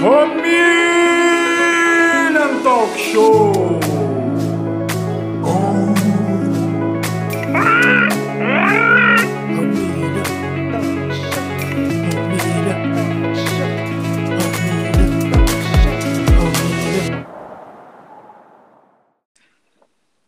Família 0.00 0.40
Talk 2.62 2.98
Show! 2.98 3.52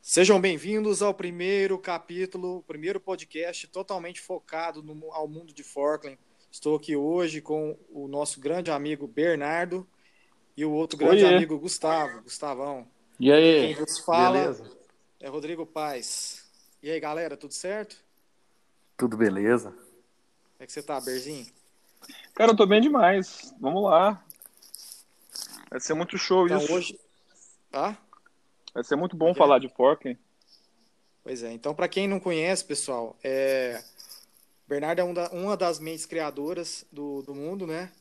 Sejam 0.03 0.39
bem-vindos 0.39 1.01
ao 1.01 1.15
primeiro 1.15 1.79
capítulo, 1.79 2.63
primeiro 2.65 3.01
podcast 3.01 3.67
totalmente 3.69 4.21
focado 4.21 4.83
no, 4.83 5.11
ao 5.13 5.27
mundo 5.27 5.55
de 5.55 5.65
Forkland. 5.65 6.19
Estou 6.53 6.77
aqui 6.77 6.95
hoje 6.95 7.41
com 7.41 7.79
o 7.91 8.07
nosso 8.07 8.39
grande 8.39 8.71
amigo 8.71 9.07
Bernardo 9.07 9.87
e 10.55 10.67
o 10.67 10.71
outro 10.71 10.99
grande 10.99 11.25
Oiê. 11.25 11.35
amigo 11.35 11.59
Gustavo, 11.59 12.21
Gustavão. 12.21 12.87
E 13.19 13.33
aí? 13.33 13.69
Quem 13.69 13.75
vos 13.75 13.99
fala 14.01 14.39
Beleza? 14.39 14.71
é 15.19 15.29
Rodrigo 15.31 15.65
Paz. 15.65 16.45
E 16.83 16.91
aí, 16.91 17.01
galera, 17.01 17.39
tudo 17.39 17.55
certo? 17.55 17.97
Tudo 18.99 19.17
beleza? 19.17 19.71
Como 19.71 19.81
é 20.61 20.67
que 20.67 20.73
você 20.73 20.83
tá, 20.83 21.01
Berzinho? 21.01 21.47
Cara, 22.35 22.53
eu 22.53 22.57
tô 22.57 22.67
bem 22.67 22.83
demais. 22.83 23.55
Vamos 23.59 23.83
lá. 23.85 24.23
Vai 25.71 25.81
ser 25.81 25.95
muito 25.95 26.19
show 26.19 26.45
Então, 26.45 26.59
isso. 26.59 26.73
hoje... 26.75 27.01
Ah? 27.73 27.97
Vai 28.75 28.85
ser 28.85 28.97
muito 28.97 29.17
bom 29.17 29.31
Ok. 29.31 29.39
falar 29.39 29.59
de 29.59 29.71
Forkland. 29.71 30.19
Pois 31.25 31.43
é. 31.43 31.51
Então, 31.53 31.75
para 31.75 31.89
quem 31.89 32.07
não 32.07 32.21
conhece, 32.21 32.63
pessoal, 32.63 33.17
é... 33.25 33.83
Bernardo 34.73 35.01
é 35.01 35.05
um 35.05 35.13
da- 35.13 35.29
uma 35.33 35.55
das 35.55 35.79
mentes 35.79 36.07
criadoras 36.07 36.87
do, 36.91 37.21
do 37.21 37.35
mundo, 37.35 37.67
né? 37.67 37.93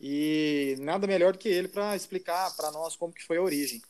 E 0.00 0.74
nada 0.80 1.06
melhor 1.06 1.34
do 1.34 1.38
que 1.38 1.50
ele 1.50 1.68
para 1.68 1.94
explicar 1.94 2.50
para 2.56 2.70
nós 2.70 2.96
como 2.96 3.12
que 3.12 3.22
foi 3.22 3.36
a 3.36 3.42
origem. 3.42 3.82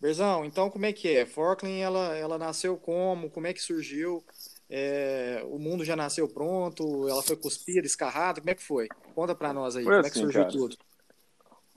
Berzão, 0.00 0.44
então 0.44 0.68
como 0.68 0.84
é 0.84 0.92
que 0.92 1.08
é? 1.16 1.24
Forkland, 1.24 1.80
ela, 1.80 2.16
ela 2.16 2.38
nasceu 2.38 2.76
como? 2.76 3.30
Como 3.30 3.46
é 3.46 3.52
que 3.52 3.62
surgiu? 3.62 4.24
É, 4.68 5.44
o 5.46 5.56
mundo 5.56 5.84
já 5.84 5.94
nasceu 5.94 6.28
pronto? 6.28 7.08
Ela 7.08 7.22
foi 7.22 7.36
cuspida, 7.36 7.86
escarrada? 7.86 8.40
Como 8.40 8.50
é 8.50 8.54
que 8.56 8.62
foi? 8.62 8.88
Conta 9.14 9.32
para 9.32 9.52
nós 9.52 9.76
aí, 9.76 9.84
Foi 9.84 9.94
como 9.94 10.06
é 10.06 10.10
que 10.10 10.18
assim, 10.18 10.20
surgiu 10.22 10.42
cara. 10.42 10.52
tudo? 10.52 10.76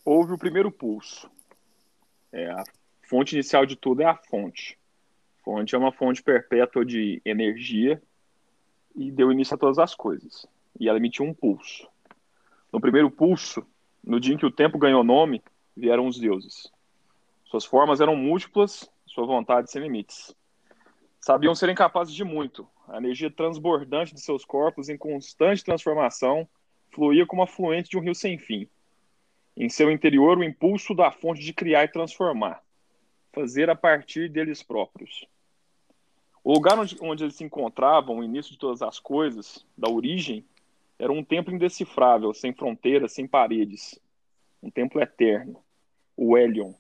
Houve 0.04 0.34
o 0.34 0.40
primeiro 0.40 0.72
pulso. 0.72 1.30
É, 2.32 2.50
a 2.50 2.64
fonte 3.04 3.36
inicial 3.36 3.64
de 3.64 3.76
tudo 3.76 4.02
é 4.02 4.06
a 4.06 4.16
fonte. 4.16 4.76
Fonte 5.44 5.76
é 5.76 5.78
uma 5.78 5.92
fonte 5.92 6.24
perpétua 6.24 6.84
de 6.84 7.22
energia 7.24 8.02
e 8.98 9.12
deu 9.12 9.32
início 9.32 9.54
a 9.54 9.58
todas 9.58 9.78
as 9.78 9.94
coisas. 9.94 10.48
E 10.80 10.90
ela 10.90 10.98
emitiu 10.98 11.24
um 11.24 11.34
pulso. 11.34 11.88
No 12.74 12.82
primeiro 12.82 13.12
pulso, 13.12 13.66
no 14.04 14.20
dia 14.20 14.34
em 14.34 14.38
que 14.38 14.46
o 14.46 14.52
tempo 14.52 14.80
ganhou 14.80 15.04
nome, 15.04 15.42
vieram 15.76 16.08
os 16.08 16.20
deuses. 16.20 16.72
Suas 17.46 17.64
formas 17.64 18.02
eram 18.02 18.16
múltiplas, 18.16 18.90
sua 19.06 19.26
vontade 19.26 19.72
sem 19.72 19.82
limites. 19.82 20.36
Sabiam 21.22 21.54
serem 21.54 21.76
capazes 21.76 22.14
de 22.14 22.24
muito. 22.24 22.68
A 22.88 22.98
energia 22.98 23.30
transbordante 23.30 24.14
de 24.14 24.22
seus 24.22 24.44
corpos, 24.44 24.90
em 24.90 24.98
constante 24.98 25.64
transformação, 25.64 26.48
fluía 26.90 27.26
como 27.26 27.44
a 27.44 27.48
fluente 27.48 27.90
de 27.90 27.98
um 27.98 28.02
rio 28.02 28.16
sem 28.16 28.38
fim. 28.38 28.68
Em 29.56 29.70
seu 29.70 29.92
interior, 29.92 30.38
o 30.38 30.44
impulso 30.44 30.96
da 30.96 31.12
fonte 31.12 31.42
de 31.42 31.54
criar 31.54 31.84
e 31.84 31.88
transformar, 31.92 32.62
fazer 33.34 33.70
a 33.70 33.76
partir 33.76 34.30
deles 34.30 34.64
próprios. 34.64 35.28
O 36.48 36.54
lugar 36.54 36.80
onde, 36.80 36.96
onde 37.02 37.26
eles 37.26 37.36
se 37.36 37.44
encontravam, 37.44 38.20
o 38.20 38.24
início 38.24 38.54
de 38.54 38.58
todas 38.58 38.82
as 38.82 39.02
coisas, 39.02 39.66
da 39.78 39.90
origem, 39.90 40.46
era 40.98 41.12
um 41.12 41.22
templo 41.22 41.54
indecifrável, 41.54 42.34
sem 42.34 42.54
fronteiras, 42.54 43.12
sem 43.12 43.28
paredes. 43.28 44.00
Um 44.64 44.72
templo 44.72 45.02
eterno, 45.02 45.62
o 46.16 46.38
Helion. 46.38 46.72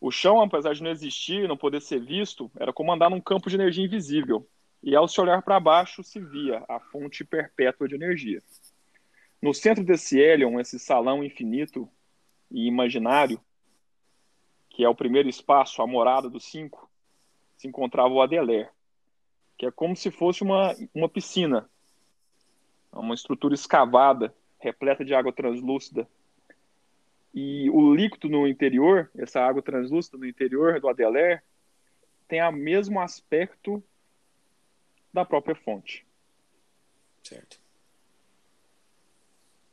O 0.00 0.10
chão, 0.10 0.40
apesar 0.40 0.72
de 0.72 0.82
não 0.82 0.90
existir 0.90 1.46
não 1.46 1.54
poder 1.54 1.82
ser 1.82 2.00
visto, 2.00 2.50
era 2.58 2.72
como 2.72 2.90
andar 2.90 3.10
num 3.10 3.20
campo 3.20 3.50
de 3.50 3.56
energia 3.56 3.84
invisível. 3.84 4.48
E 4.82 4.96
ao 4.96 5.06
se 5.06 5.20
olhar 5.20 5.42
para 5.42 5.60
baixo, 5.60 6.02
se 6.02 6.18
via 6.18 6.64
a 6.66 6.80
fonte 6.80 7.26
perpétua 7.26 7.86
de 7.86 7.94
energia. 7.94 8.42
No 9.42 9.52
centro 9.52 9.84
desse 9.84 10.18
Helion, 10.18 10.58
esse 10.58 10.78
salão 10.78 11.22
infinito 11.22 11.86
e 12.50 12.66
imaginário, 12.66 13.38
que 14.70 14.82
é 14.82 14.88
o 14.88 14.94
primeiro 14.94 15.28
espaço, 15.28 15.82
a 15.82 15.86
morada 15.86 16.30
dos 16.30 16.46
cinco, 16.46 16.90
se 17.56 17.66
encontrava 17.66 18.12
o 18.12 18.20
Adeler, 18.20 18.70
que 19.56 19.66
é 19.66 19.70
como 19.70 19.96
se 19.96 20.10
fosse 20.10 20.42
uma, 20.42 20.74
uma 20.94 21.08
piscina, 21.08 21.68
uma 22.92 23.14
estrutura 23.14 23.54
escavada, 23.54 24.34
repleta 24.58 25.04
de 25.04 25.14
água 25.14 25.32
translúcida. 25.32 26.08
E 27.34 27.68
o 27.70 27.94
líquido 27.94 28.28
no 28.28 28.46
interior, 28.46 29.10
essa 29.16 29.40
água 29.40 29.62
translúcida 29.62 30.16
no 30.16 30.26
interior 30.26 30.80
do 30.80 30.88
Adeler, 30.88 31.42
tem 32.26 32.42
o 32.42 32.52
mesmo 32.52 33.00
aspecto 33.00 33.82
da 35.12 35.24
própria 35.24 35.54
fonte. 35.54 36.06
Certo. 37.22 37.60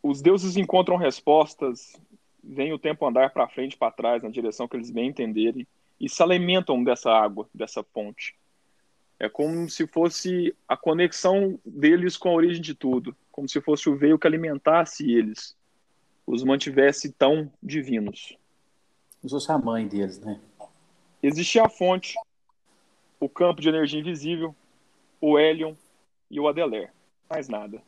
os 0.02 0.22
deuses 0.22 0.58
encontram 0.58 0.98
respostas, 0.98 2.02
vem 2.44 2.74
o 2.74 2.80
tempo 2.80 3.06
andar 3.06 3.32
para 3.32 3.48
frente, 3.48 3.78
para 3.78 3.92
trás, 3.92 4.24
na 4.24 4.30
direção 4.30 4.68
que 4.68 4.76
eles 4.76 4.90
bem 4.90 5.10
entenderem, 5.10 5.68
e 6.04 6.10
se 6.10 6.22
alimentam 6.22 6.84
dessa 6.84 7.10
água, 7.10 7.50
dessa 7.54 7.82
fonte. 7.82 8.36
É 9.18 9.30
como 9.30 9.70
se 9.70 9.88
fosse 9.88 10.54
a 10.68 10.76
conexão 10.76 11.58
deles 11.66 12.18
com 12.18 12.28
a 12.28 12.34
origem 12.34 12.62
de 12.62 12.76
tudo, 12.76 13.16
como 13.32 13.48
se 13.48 13.62
fosse 13.62 13.88
o 13.88 13.96
veio 13.96 14.20
que 14.20 14.28
alimentasse 14.28 15.10
eles, 15.10 15.56
os 16.28 16.44
mantivesse 16.44 17.10
tão 17.14 17.50
divinos. 17.64 18.38
Usou 19.24 19.40
a 19.56 19.58
mãe 19.58 19.88
deles, 19.88 20.20
né? 20.20 20.42
Existia 21.22 21.64
a 21.64 21.70
fonte, 21.70 22.16
o 23.18 23.30
campo 23.30 23.62
de 23.62 23.70
energia 23.70 24.02
invisível, 24.02 24.54
o 25.22 25.40
Helion 25.40 25.74
e 26.30 26.38
o 26.38 26.50
Adeler. 26.50 26.92
Mais 27.30 27.48
nada. 27.48 27.82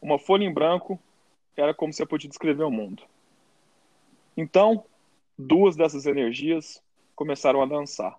Uma 0.00 0.18
folha 0.18 0.44
em 0.44 0.52
branco 0.52 0.98
era 1.54 1.74
como 1.74 1.92
se 1.92 2.02
eu 2.02 2.06
pudesse 2.06 2.28
descrever 2.28 2.64
o 2.64 2.70
mundo. 2.70 3.02
Então, 4.34 4.86
duas 5.36 5.76
dessas 5.76 6.06
energias 6.06 6.82
começaram 7.14 7.62
a 7.62 7.66
dançar. 7.66 8.18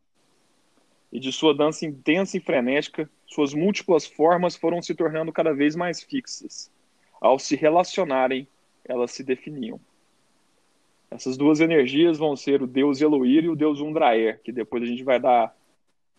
E 1.11 1.19
de 1.19 1.31
sua 1.31 1.55
dança 1.55 1.85
intensa 1.85 2.37
e 2.37 2.39
frenética, 2.39 3.09
suas 3.27 3.53
múltiplas 3.53 4.05
formas 4.05 4.55
foram 4.55 4.81
se 4.81 4.93
tornando 4.93 5.31
cada 5.31 5.53
vez 5.53 5.75
mais 5.75 6.03
fixas. 6.03 6.71
Ao 7.21 7.39
se 7.39 7.55
relacionarem, 7.55 8.47
elas 8.83 9.11
se 9.11 9.23
definiam. 9.23 9.79
Essas 11.09 11.37
duas 11.37 11.59
energias 11.59 12.17
vão 12.17 12.35
ser 12.35 12.61
o 12.61 12.67
deus 12.67 12.99
Eloir 12.99 13.45
e 13.45 13.49
o 13.49 13.55
deus 13.55 13.79
Undraer, 13.79 14.41
que 14.43 14.51
depois 14.51 14.83
a 14.83 14.85
gente 14.85 15.03
vai 15.03 15.19
dar 15.19 15.55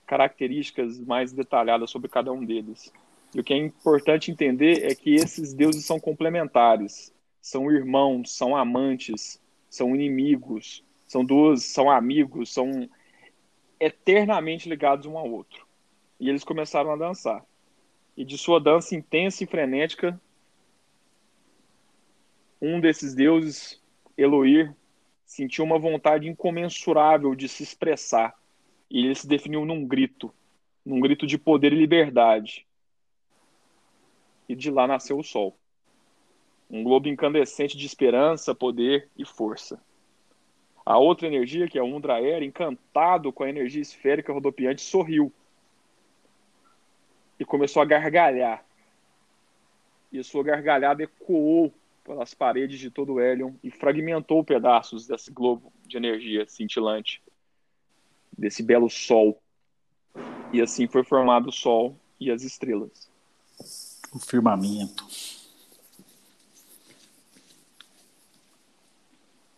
características 0.07 0.99
mais 1.01 1.33
detalhadas 1.33 1.91
sobre 1.91 2.09
cada 2.09 2.33
um 2.33 2.45
deles. 2.45 2.93
E 3.35 3.41
o 3.41 3.45
que 3.45 3.53
é 3.53 3.57
importante 3.57 4.31
entender 4.31 4.91
é 4.91 4.95
que 4.95 5.15
esses 5.15 5.53
deuses 5.53 5.85
são 5.85 5.99
complementares, 6.01 7.13
são 7.41 7.71
irmãos, 7.71 8.35
são 8.35 8.57
amantes, 8.57 9.41
são 9.69 9.95
inimigos, 9.95 10.83
são 11.07 11.25
duas, 11.25 11.65
são 11.65 11.91
amigos, 11.91 12.53
são 12.53 12.89
eternamente 13.79 14.69
ligados 14.69 15.07
um 15.07 15.17
ao 15.17 15.31
outro. 15.31 15.67
E 16.19 16.29
eles 16.29 16.45
começaram 16.45 16.91
a 16.91 16.97
dançar. 16.97 17.45
E 18.17 18.25
de 18.25 18.37
sua 18.37 18.59
dança 18.59 18.95
intensa 18.95 19.45
e 19.45 19.47
frenética, 19.47 20.21
um 22.61 22.81
desses 22.81 23.15
deuses, 23.15 23.81
Eloir, 24.17 24.75
sentiu 25.25 25.65
uma 25.65 25.79
vontade 25.79 26.29
incomensurável 26.29 27.35
de 27.35 27.49
se 27.49 27.63
expressar. 27.63 28.35
E 28.91 29.05
ele 29.05 29.15
se 29.15 29.27
definiu 29.27 29.65
num 29.65 29.87
grito, 29.87 30.33
num 30.85 31.01
grito 31.01 31.27
de 31.27 31.37
poder 31.37 31.73
e 31.73 31.77
liberdade. 31.77 32.67
E 34.49 34.55
de 34.55 34.71
lá 34.71 34.87
nasceu 34.87 35.19
o 35.19 35.25
sol. 35.25 35.57
Um 36.71 36.83
globo 36.83 37.09
incandescente 37.09 37.77
de 37.77 37.87
esperança, 37.87 38.55
poder 38.55 39.09
e 39.17 39.25
força. 39.25 39.81
A 40.87 40.97
outra 40.99 41.27
energia, 41.27 41.67
que 41.67 41.77
é 41.77 41.83
o 41.83 41.97
Undraer, 41.97 42.45
encantado 42.45 43.33
com 43.33 43.43
a 43.43 43.49
energia 43.49 43.83
esférica 43.83 44.33
rodopiante, 44.33 44.83
sorriu. 44.83 45.33
E 47.41 47.45
começou 47.45 47.83
a 47.83 47.85
gargalhar. 47.85 48.65
E 50.13 50.23
sua 50.23 50.45
gargalhada 50.45 51.03
ecoou 51.03 51.75
pelas 52.05 52.35
paredes 52.35 52.79
de 52.79 52.89
todo 52.89 53.15
o 53.15 53.21
Helion 53.21 53.55
e 53.65 53.71
fragmentou 53.71 54.45
pedaços 54.45 55.09
desse 55.09 55.33
globo 55.33 55.73
de 55.85 55.97
energia 55.97 56.47
cintilante, 56.47 57.21
desse 58.39 58.63
belo 58.63 58.89
sol. 58.89 59.43
E 60.53 60.61
assim 60.61 60.87
foi 60.87 61.03
formado 61.03 61.49
o 61.49 61.53
sol 61.53 61.99
e 62.21 62.31
as 62.31 62.43
estrelas. 62.43 63.11
O 64.13 64.21
firmamento. 64.21 65.05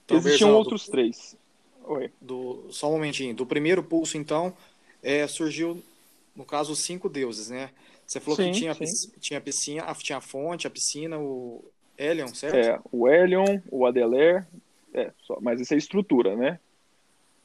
Então, 0.09 0.17
Existiam 0.17 0.55
outros 0.55 0.87
três. 0.89 1.37
Oi. 1.85 2.11
do, 2.19 2.67
só 2.71 2.89
um 2.89 2.93
momentinho. 2.93 3.35
Do 3.35 3.45
primeiro 3.45 3.83
pulso, 3.83 4.17
então, 4.17 4.57
é, 5.03 5.27
surgiu, 5.27 5.83
no 6.35 6.45
caso, 6.47 6.73
os 6.73 6.79
cinco 6.79 7.11
deuses, 7.11 7.51
né? 7.51 7.71
Você 8.07 8.19
falou 8.19 8.37
Sim, 8.37 8.53
que 8.53 8.59
tinha, 8.59 8.75
sim. 8.75 9.11
tinha 9.21 9.39
a 9.39 9.41
piscina, 9.43 9.83
a- 9.85 9.95
tinha 9.95 10.17
a 10.17 10.21
fonte, 10.23 10.67
a 10.67 10.71
piscina, 10.71 11.19
o, 11.19 11.63
Helion, 11.99 12.29
certo? 12.29 12.57
É, 12.57 12.81
o 12.91 13.07
Helion, 13.07 13.61
o 13.71 13.85
Adeler, 13.85 14.47
é, 14.95 15.13
só, 15.27 15.39
mas 15.43 15.61
isso 15.61 15.75
é 15.75 15.77
estrutura, 15.77 16.35
né? 16.35 16.59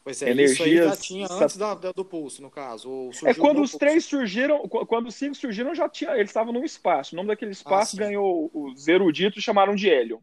Pois 0.05 0.21
é, 0.21 0.31
isso 0.31 0.63
aí 0.63 0.75
já 0.75 0.83
Energias 0.83 1.01
tinha 1.01 1.27
antes 1.29 1.57
da, 1.57 1.75
da- 1.75 1.91
do 1.91 2.05
pulso, 2.05 2.41
no 2.41 2.49
caso. 2.49 3.09
É 3.25 3.33
quando 3.33 3.61
os 3.61 3.71
pulso. 3.71 3.79
três 3.79 4.05
surgiram, 4.05 4.67
qu- 4.69 4.85
quando 4.85 5.07
os 5.07 5.15
cinco 5.15 5.35
surgiram, 5.35 5.75
já 5.75 5.89
tinha, 5.89 6.11
eles 6.11 6.29
estavam 6.29 6.53
num 6.53 6.63
espaço. 6.63 7.13
O 7.13 7.17
nome 7.17 7.27
daquele 7.27 7.51
espaço 7.51 7.91
sim. 7.91 7.97
ganhou 7.97 8.49
os 8.53 8.87
eruditos 8.87 9.43
chamaram 9.43 9.75
de 9.75 9.87
Helion. 9.89 10.19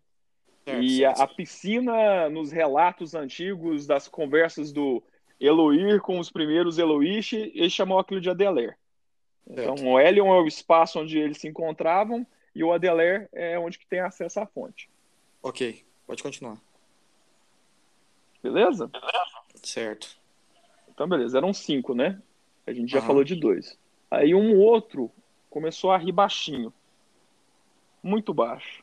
Certo, 0.70 0.82
E 0.82 0.98
certo, 0.98 1.20
a, 1.20 1.24
a 1.24 1.28
piscina, 1.28 2.30
nos 2.30 2.50
relatos 2.50 3.14
antigos 3.14 3.86
das 3.86 4.08
conversas 4.08 4.72
do 4.72 5.02
Eloir 5.38 6.00
com 6.00 6.18
os 6.18 6.30
primeiros 6.30 6.78
Eloish, 6.78 7.32
eles 7.32 7.72
chamam 7.72 7.98
aquilo 7.98 8.20
de 8.20 8.30
Adeler. 8.30 8.76
Então, 9.48 9.74
o 9.74 9.98
Helion 9.98 10.32
é 10.34 10.40
o 10.40 10.46
espaço 10.46 11.00
onde 11.00 11.18
eles 11.18 11.38
se 11.38 11.48
encontravam 11.48 12.26
e 12.54 12.62
o 12.62 12.72
Adeler 12.72 13.28
é 13.32 13.58
onde 13.58 13.78
que 13.78 13.86
tem 13.86 14.00
acesso 14.00 14.38
à 14.38 14.46
fonte. 14.46 14.88
Ok, 15.42 15.84
pode 16.06 16.22
continuar. 16.22 16.58
Beleza? 18.42 18.90
Certo. 19.62 20.16
Então, 20.88 21.08
beleza. 21.08 21.38
Eram 21.38 21.52
cinco, 21.52 21.94
né? 21.94 22.20
A 22.66 22.72
gente 22.72 22.90
já 22.90 23.00
falou 23.02 23.24
de 23.24 23.34
dois. 23.34 23.78
Aí 24.10 24.34
um 24.34 24.58
outro 24.58 25.10
começou 25.48 25.90
a 25.90 25.98
rir 25.98 26.12
baixinho. 26.12 26.72
Muito 28.02 28.32
baixo. 28.32 28.79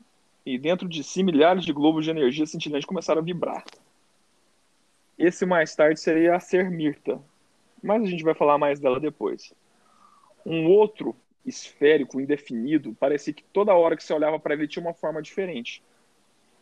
E 0.47 0.57
dentro 0.57 0.87
de 0.87 1.03
si, 1.03 1.23
milhares 1.23 1.65
de 1.65 1.73
globos 1.73 2.05
de 2.05 2.09
energia 2.09 2.45
cintilantes 2.45 2.85
começaram 2.85 3.19
a 3.19 3.23
vibrar. 3.23 3.65
Esse 5.17 5.45
mais 5.45 5.75
tarde 5.75 5.99
seria 5.99 6.37
a 6.37 6.39
Ser 6.39 6.71
Mirta. 6.71 7.21
Mas 7.83 8.01
a 8.01 8.05
gente 8.05 8.23
vai 8.23 8.33
falar 8.33 8.57
mais 8.57 8.79
dela 8.79 8.97
depois. 8.97 9.53
Um 10.45 10.67
outro 10.67 11.13
esférico, 11.45 12.21
indefinido, 12.21 12.95
parecia 12.97 13.33
que 13.33 13.43
toda 13.43 13.75
hora 13.75 13.97
que 13.97 14.01
você 14.01 14.13
olhava 14.13 14.39
para 14.39 14.53
ele 14.53 14.69
tinha 14.69 14.81
uma 14.81 14.93
forma 14.93 15.21
diferente. 15.21 15.83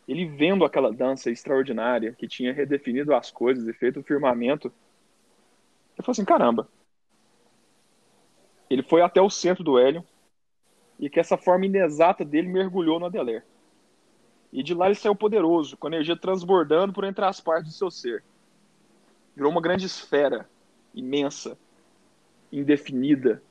Ele 0.07 0.25
vendo 0.25 0.65
aquela 0.65 0.91
dança 0.91 1.29
extraordinária 1.29 2.11
que 2.11 2.27
tinha 2.27 2.51
redefinido 2.51 3.13
as 3.13 3.29
coisas 3.29 3.67
e 3.67 3.73
feito 3.73 3.99
o 3.99 4.03
firmamento, 4.03 4.73
ele 5.95 6.03
falou 6.03 6.13
assim: 6.13 6.25
caramba. 6.25 6.67
Ele 8.67 8.81
foi 8.81 9.03
até 9.03 9.21
o 9.21 9.29
centro 9.29 9.63
do 9.63 9.77
Hélio 9.77 10.03
e 10.99 11.07
que 11.07 11.19
essa 11.19 11.37
forma 11.37 11.67
inexata 11.67 12.25
dele 12.25 12.47
mergulhou 12.47 12.99
no 12.99 13.05
Adeler. 13.05 13.45
E 14.51 14.63
de 14.63 14.73
lá 14.73 14.85
ele 14.85 14.95
saiu 14.95 15.15
poderoso, 15.15 15.75
com 15.77 15.87
energia 15.87 16.15
transbordando 16.15 16.93
por 16.93 17.03
entre 17.03 17.25
as 17.25 17.39
partes 17.39 17.71
do 17.71 17.77
seu 17.77 17.91
ser. 17.91 18.23
Virou 19.35 19.51
uma 19.51 19.61
grande 19.61 19.85
esfera, 19.85 20.47
imensa, 20.93 21.57
indefinida 22.51 23.43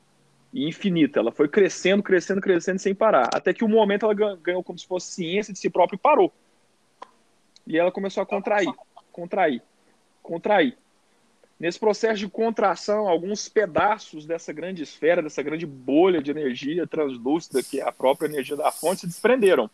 e 0.51 0.67
infinita. 0.67 1.19
Ela 1.19 1.31
foi 1.31 1.47
crescendo, 1.47 2.01
crescendo, 2.01 2.41
crescendo 2.41 2.79
sem 2.79 2.95
parar. 2.95 3.29
Até 3.33 3.53
que 3.53 3.63
um 3.63 3.67
momento 3.67 4.05
ela 4.05 4.13
gan- 4.13 4.37
ganhou 4.41 4.63
como 4.63 4.79
se 4.79 4.87
fosse 4.87 5.13
ciência 5.13 5.53
de 5.53 5.59
si 5.59 5.69
própria 5.69 5.95
e 5.95 5.99
parou. 5.99 6.33
E 7.67 7.77
ela 7.77 7.91
começou 7.91 8.23
a 8.23 8.25
contrair, 8.25 8.71
contrair, 9.11 9.61
contrair. 10.23 10.77
Nesse 11.59 11.79
processo 11.79 12.19
de 12.19 12.27
contração, 12.27 13.07
alguns 13.07 13.47
pedaços 13.47 14.25
dessa 14.25 14.51
grande 14.51 14.83
esfera, 14.83 15.21
dessa 15.21 15.41
grande 15.41 15.65
bolha 15.65 16.21
de 16.21 16.29
energia 16.29 16.85
translúcida, 16.85 17.63
que 17.63 17.79
é 17.79 17.87
a 17.87 17.91
própria 17.91 18.27
energia 18.27 18.57
da 18.57 18.71
fonte, 18.71 19.01
se 19.01 19.07
desprenderam 19.07 19.69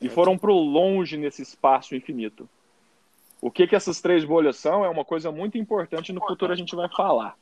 e 0.00 0.08
foram 0.08 0.38
para 0.38 0.52
longe 0.52 1.16
nesse 1.16 1.42
espaço 1.42 1.94
infinito. 1.94 2.48
O 3.40 3.50
que, 3.50 3.66
que 3.66 3.76
essas 3.76 4.00
três 4.00 4.24
bolhas 4.24 4.56
são 4.56 4.84
é 4.84 4.88
uma 4.88 5.04
coisa 5.04 5.30
muito 5.30 5.56
importante 5.58 6.12
no 6.12 6.20
futuro 6.20 6.52
a 6.52 6.56
gente 6.56 6.74
vai 6.74 6.88
falar. 6.88 7.36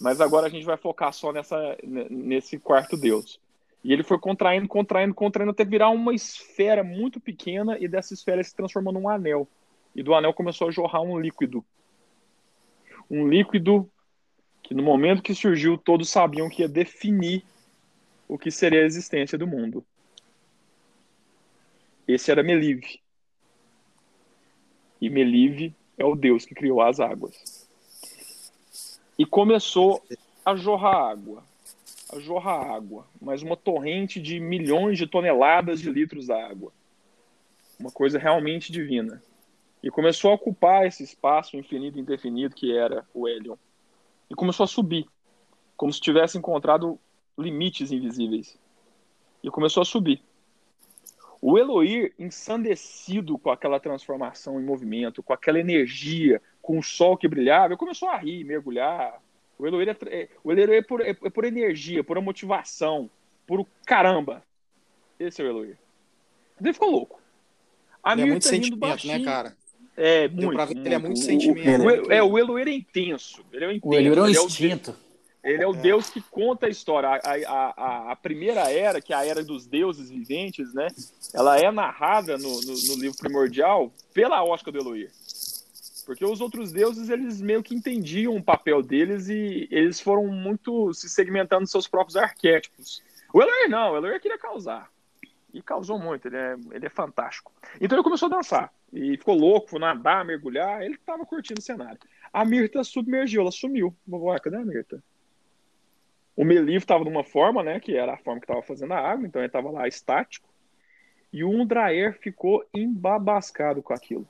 Mas 0.00 0.20
agora 0.20 0.46
a 0.46 0.50
gente 0.50 0.64
vai 0.64 0.76
focar 0.76 1.12
só 1.12 1.32
nessa, 1.32 1.76
nesse 1.82 2.58
quarto 2.58 2.96
Deus. 2.96 3.38
E 3.84 3.92
ele 3.92 4.02
foi 4.02 4.18
contraindo, 4.18 4.66
contraindo, 4.66 5.14
contraindo 5.14 5.52
até 5.52 5.64
virar 5.64 5.90
uma 5.90 6.14
esfera 6.14 6.82
muito 6.82 7.20
pequena 7.20 7.78
e 7.78 7.86
dessa 7.86 8.14
esfera 8.14 8.42
se 8.42 8.54
transformou 8.54 8.92
num 8.92 9.08
anel. 9.08 9.46
E 9.94 10.02
do 10.02 10.14
anel 10.14 10.34
começou 10.34 10.68
a 10.68 10.70
jorrar 10.70 11.02
um 11.02 11.18
líquido. 11.18 11.64
Um 13.10 13.28
líquido 13.28 13.88
que 14.62 14.74
no 14.74 14.82
momento 14.82 15.22
que 15.22 15.34
surgiu 15.34 15.78
todos 15.78 16.10
sabiam 16.10 16.48
que 16.48 16.62
ia 16.62 16.68
definir 16.68 17.44
o 18.26 18.36
que 18.36 18.50
seria 18.50 18.82
a 18.82 18.86
existência 18.86 19.38
do 19.38 19.46
mundo. 19.46 19.84
Esse 22.06 22.30
era 22.30 22.42
Melive. 22.42 23.00
E 25.00 25.10
Melive 25.10 25.74
é 25.98 26.04
o 26.04 26.14
Deus 26.14 26.44
que 26.44 26.54
criou 26.54 26.80
as 26.80 27.00
águas. 27.00 27.68
E 29.18 29.24
começou 29.24 30.02
a 30.44 30.54
jorrar 30.54 31.10
água. 31.10 31.42
A 32.12 32.20
jorrar 32.20 32.70
água. 32.70 33.06
Mas 33.20 33.42
uma 33.42 33.56
torrente 33.56 34.20
de 34.20 34.38
milhões 34.38 34.98
de 34.98 35.06
toneladas 35.06 35.80
de 35.80 35.90
litros 35.90 36.28
d'água. 36.28 36.72
Uma 37.78 37.90
coisa 37.90 38.18
realmente 38.18 38.70
divina. 38.70 39.22
E 39.82 39.90
começou 39.90 40.30
a 40.30 40.34
ocupar 40.34 40.86
esse 40.86 41.02
espaço 41.02 41.56
infinito 41.56 41.98
e 41.98 42.00
indefinido 42.00 42.54
que 42.54 42.76
era 42.76 43.06
o 43.12 43.28
Helion. 43.28 43.56
E 44.30 44.34
começou 44.34 44.64
a 44.64 44.68
subir. 44.68 45.06
Como 45.76 45.92
se 45.92 46.00
tivesse 46.00 46.38
encontrado 46.38 46.98
limites 47.38 47.90
invisíveis. 47.90 48.58
E 49.42 49.50
começou 49.50 49.82
a 49.82 49.84
subir. 49.84 50.22
O 51.48 51.56
Eloir, 51.56 52.12
ensandecido 52.18 53.38
com 53.38 53.50
aquela 53.50 53.78
transformação 53.78 54.60
em 54.60 54.64
movimento, 54.64 55.22
com 55.22 55.32
aquela 55.32 55.60
energia, 55.60 56.42
com 56.60 56.76
o 56.76 56.82
sol 56.82 57.16
que 57.16 57.28
brilhava, 57.28 57.66
ele 57.68 57.76
começou 57.76 58.08
a 58.08 58.16
rir, 58.16 58.42
mergulhar. 58.42 59.22
O 59.56 59.64
Eloir 59.64 59.88
é, 59.90 59.96
é- 60.22 60.28
o 60.42 60.50
Eloir 60.50 60.70
é, 60.78 60.82
por, 60.82 61.00
é, 61.00 61.10
é 61.10 61.30
por 61.30 61.44
energia, 61.44 62.02
por 62.02 62.20
motivação, 62.20 63.08
por 63.46 63.60
o 63.60 63.66
caramba. 63.86 64.42
Esse 65.20 65.40
é 65.40 65.44
o 65.44 65.48
Eloir. 65.48 65.78
Ele 66.60 66.72
ficou 66.72 66.90
louco. 66.90 67.20
A 68.02 68.14
Ele 68.14 68.22
é 68.22 68.26
muito 68.26 68.48
rindo 68.48 68.64
sentimento, 68.64 69.06
né, 69.06 69.22
cara? 69.24 69.56
É, 69.96 70.26
Deu 70.26 70.46
muito, 70.48 70.56
pra 70.56 70.64
ver 70.64 70.74
que 70.74 70.80
ele 70.80 70.94
é 70.94 70.98
muito 70.98 71.16
O- 71.18 71.22
sentimento. 71.22 71.82
O, 71.84 72.08
o, 72.08 72.12
é, 72.12 72.22
o 72.24 72.36
Eloir 72.36 72.66
é 72.66 72.72
intenso. 72.72 73.44
Ele 73.52 73.64
é 73.64 73.68
um 73.68 73.70
intenso. 73.70 73.88
O 73.88 73.94
Elio 73.94 74.12
era 74.12 74.22
um 74.22 74.26
é 74.26 74.30
instinto. 74.32 74.96
Ele 75.46 75.62
é 75.62 75.66
o 75.66 75.74
É. 75.74 75.78
Deus 75.78 76.10
que 76.10 76.20
conta 76.20 76.66
a 76.66 76.68
história. 76.68 77.08
A, 77.08 77.14
a, 77.14 77.74
a, 77.76 78.12
a 78.12 78.16
primeira 78.16 78.70
era, 78.70 79.00
que 79.00 79.12
é 79.12 79.16
a 79.16 79.24
era 79.24 79.44
dos 79.44 79.66
deuses 79.66 80.10
viventes, 80.10 80.74
né? 80.74 80.88
Ela 81.32 81.58
é 81.58 81.70
narrada 81.70 82.36
no, 82.36 82.60
no, 82.60 82.74
no 82.88 83.00
livro 83.00 83.16
primordial 83.16 83.92
pela 84.12 84.42
ótica 84.42 84.72
do 84.72 84.78
Eloir. 84.78 85.10
Porque 86.04 86.24
os 86.24 86.40
outros 86.40 86.72
deuses, 86.72 87.08
eles 87.08 87.40
meio 87.40 87.62
que 87.62 87.74
entendiam 87.74 88.36
o 88.36 88.42
papel 88.42 88.82
deles 88.82 89.28
e 89.28 89.68
eles 89.70 90.00
foram 90.00 90.26
muito 90.28 90.92
se 90.94 91.08
segmentando 91.08 91.62
nos 91.62 91.70
seus 91.70 91.88
próprios 91.88 92.16
arquétipos. 92.16 93.02
O 93.32 93.42
Eloir 93.42 93.68
não, 93.68 93.92
o 93.92 93.96
Eloir 93.96 94.20
queria 94.20 94.38
causar. 94.38 94.90
E 95.52 95.62
causou 95.62 95.98
muito, 95.98 96.28
ele 96.28 96.36
é, 96.36 96.56
ele 96.72 96.86
é 96.86 96.90
fantástico. 96.90 97.52
Então 97.80 97.96
ele 97.96 98.04
começou 98.04 98.26
a 98.26 98.36
dançar. 98.36 98.72
E 98.92 99.16
ficou 99.16 99.34
louco, 99.34 99.70
foi 99.70 99.80
nadar, 99.80 100.24
mergulhar, 100.24 100.82
ele 100.82 100.96
tava 100.98 101.24
curtindo 101.24 101.60
o 101.60 101.62
cenário. 101.62 101.98
A 102.32 102.44
Mirta 102.44 102.84
submergiu, 102.84 103.42
ela 103.42 103.50
sumiu. 103.50 103.96
Vovó, 104.06 104.38
cadê 104.38 104.56
a 104.56 104.64
Mirta? 104.64 105.02
O 106.36 106.44
Meliv 106.44 106.76
estava 106.76 107.02
numa 107.02 107.24
forma, 107.24 107.62
né, 107.62 107.80
que 107.80 107.96
era 107.96 108.12
a 108.12 108.18
forma 108.18 108.40
que 108.40 108.44
estava 108.44 108.62
fazendo 108.62 108.92
a 108.92 108.98
água, 108.98 109.26
então 109.26 109.40
ele 109.40 109.46
estava 109.46 109.70
lá 109.70 109.88
estático. 109.88 110.46
E 111.32 111.42
o 111.42 111.50
Undraer 111.50 112.18
ficou 112.20 112.64
embabascado 112.74 113.82
com 113.82 113.94
aquilo. 113.94 114.28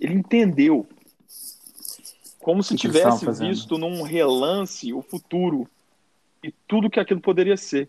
Ele 0.00 0.14
entendeu. 0.14 0.88
Como 2.40 2.62
se 2.62 2.76
tivesse 2.76 3.30
visto 3.32 3.76
num 3.76 4.02
relance 4.02 4.92
o 4.94 5.02
futuro 5.02 5.68
e 6.42 6.50
tudo 6.66 6.88
que 6.88 7.00
aquilo 7.00 7.20
poderia 7.20 7.56
ser. 7.56 7.88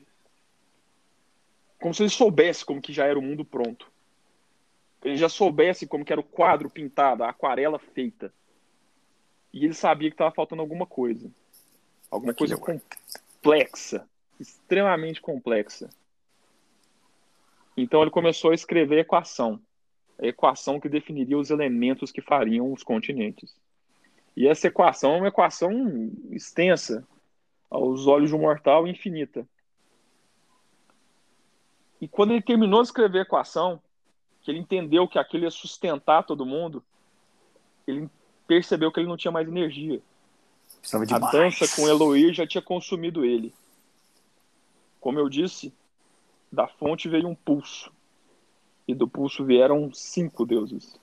Como 1.80 1.94
se 1.94 2.04
ele 2.04 2.10
soubesse 2.10 2.66
como 2.66 2.82
que 2.82 2.92
já 2.92 3.06
era 3.06 3.18
o 3.18 3.22
mundo 3.22 3.46
pronto. 3.46 3.90
Ele 5.04 5.16
já 5.16 5.30
soubesse 5.30 5.88
como 5.88 6.04
que 6.04 6.12
era 6.12 6.20
o 6.20 6.26
quadro 6.26 6.70
pintado, 6.70 7.24
a 7.24 7.30
aquarela 7.30 7.80
feita. 7.80 8.34
E 9.54 9.64
ele 9.64 9.74
sabia 9.74 10.10
que 10.10 10.16
estava 10.16 10.32
faltando 10.32 10.62
alguma 10.62 10.86
coisa. 10.86 11.32
Alguma 12.12 12.34
coisa 12.34 12.58
complexa, 12.58 14.08
extremamente 14.40 15.22
complexa. 15.22 15.90
Então 17.78 18.02
ele 18.02 18.12
começou 18.12 18.52
a 18.52 18.56
escrever 18.56 18.98
a 18.98 19.02
equação. 19.02 19.62
A 20.22 20.26
equação 20.28 20.80
que 20.80 20.90
definiria 20.90 21.38
os 21.38 21.50
elementos 21.50 22.12
que 22.12 22.22
fariam 22.22 22.74
os 22.74 22.84
continentes. 22.84 23.56
E 24.36 24.48
essa 24.48 24.68
equação 24.68 25.16
é 25.16 25.18
uma 25.18 25.28
equação 25.28 26.12
extensa, 26.32 27.08
aos 27.70 28.08
olhos 28.08 28.30
de 28.30 28.36
um 28.36 28.40
mortal, 28.40 28.88
infinita. 28.88 29.48
E 32.02 32.08
quando 32.08 32.32
ele 32.32 32.42
terminou 32.42 32.82
de 32.82 32.88
escrever 32.88 33.20
a 33.20 33.24
equação, 33.24 33.82
que 34.42 34.50
ele 34.50 34.60
entendeu 34.60 35.08
que 35.08 35.20
aquilo 35.20 35.44
ia 35.44 35.52
sustentar 35.52 36.24
todo 36.24 36.46
mundo, 36.46 36.84
ele 37.86 38.10
percebeu 38.48 38.92
que 38.92 39.00
ele 39.00 39.10
não 39.10 39.18
tinha 39.18 39.32
mais 39.32 39.48
energia. 39.48 40.02
Precisava 40.80 41.06
de 41.06 41.14
A 41.14 41.20
mais. 41.20 41.32
dança 41.32 41.68
com 41.76 41.88
Eloir 41.88 42.34
já 42.34 42.48
tinha 42.48 42.62
consumido 42.62 43.26
ele. 43.26 43.54
Como 45.00 45.20
eu 45.20 45.30
disse, 45.30 45.74
da 46.52 46.68
fonte 46.68 47.08
veio 47.08 47.28
um 47.28 47.36
pulso. 47.36 47.92
E 48.88 48.94
do 48.94 49.08
pulso 49.08 49.46
vieram 49.46 49.94
cinco 49.94 50.46
deuses. 50.46 51.00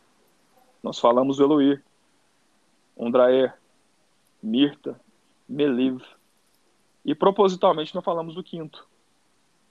Nós 0.83 0.99
falamos 0.99 1.37
do 1.37 1.45
Eloir, 1.45 1.83
Undraer, 2.97 3.55
Mirta, 4.43 5.01
Meliv. 5.49 6.03
E 7.05 7.15
propositalmente 7.15 7.95
não 7.95 8.03
falamos 8.03 8.35
do 8.35 8.43
quinto, 8.43 8.87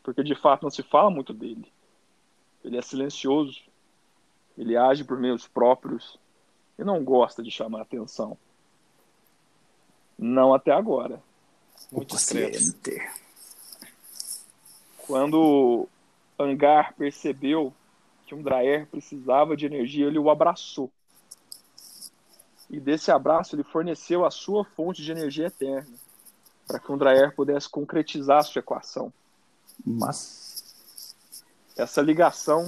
porque 0.02 0.24
de 0.24 0.36
fato 0.36 0.64
não 0.64 0.70
se 0.70 0.82
fala 0.82 1.10
muito 1.10 1.34
dele. 1.34 1.70
Ele 2.64 2.78
é 2.78 2.82
silencioso, 2.82 3.62
ele 4.58 4.78
age 4.78 5.04
por 5.04 5.20
meios 5.20 5.46
próprios 5.46 6.18
e 6.80 6.84
não 6.84 7.04
gosta 7.04 7.44
de 7.44 7.52
chamar 7.52 7.82
atenção. 7.82 8.38
Não 10.18 10.54
até 10.54 10.72
agora. 10.72 11.22
Muito 11.92 12.16
discreto. 12.16 12.58
Quando 14.98 15.88
Angar 16.40 16.94
percebeu 16.94 17.74
que 18.26 18.34
um 18.34 18.42
Draer 18.42 18.88
precisava 18.88 19.56
de 19.56 19.66
energia, 19.66 20.08
ele 20.08 20.18
o 20.18 20.30
abraçou. 20.30 20.92
E 22.70 22.80
desse 22.80 23.12
abraço 23.12 23.56
ele 23.56 23.64
forneceu 23.64 24.26
a 24.26 24.32
sua 24.32 24.66
fonte 24.66 25.04
de 25.04 25.12
energia 25.12 25.48
eterna, 25.48 25.88
para 26.68 26.80
que 26.80 26.92
um 26.92 26.98
Draer 26.98 27.36
pudesse 27.36 27.70
concretizar 27.70 28.40
a 28.40 28.44
sua 28.44 28.60
equação. 28.60 29.14
Mas 29.86 30.64
Essa 31.78 32.02
ligação 32.02 32.68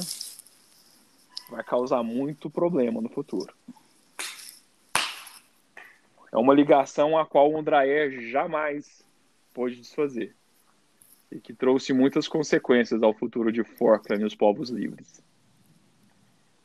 vai 1.49 1.63
causar 1.63 2.03
muito 2.03 2.49
problema 2.49 3.01
no 3.01 3.09
futuro. 3.09 3.53
É 6.31 6.37
uma 6.37 6.53
ligação 6.53 7.17
a 7.17 7.25
qual 7.25 7.51
o 7.51 7.57
Andraer 7.57 8.21
jamais 8.29 9.05
pôde 9.53 9.77
desfazer 9.77 10.35
e 11.31 11.39
que 11.39 11.53
trouxe 11.53 11.93
muitas 11.93 12.27
consequências 12.27 13.01
ao 13.03 13.13
futuro 13.13 13.51
de 13.51 13.63
Forkland 13.63 14.21
e 14.21 14.25
os 14.25 14.35
povos 14.35 14.69
livres. 14.69 15.23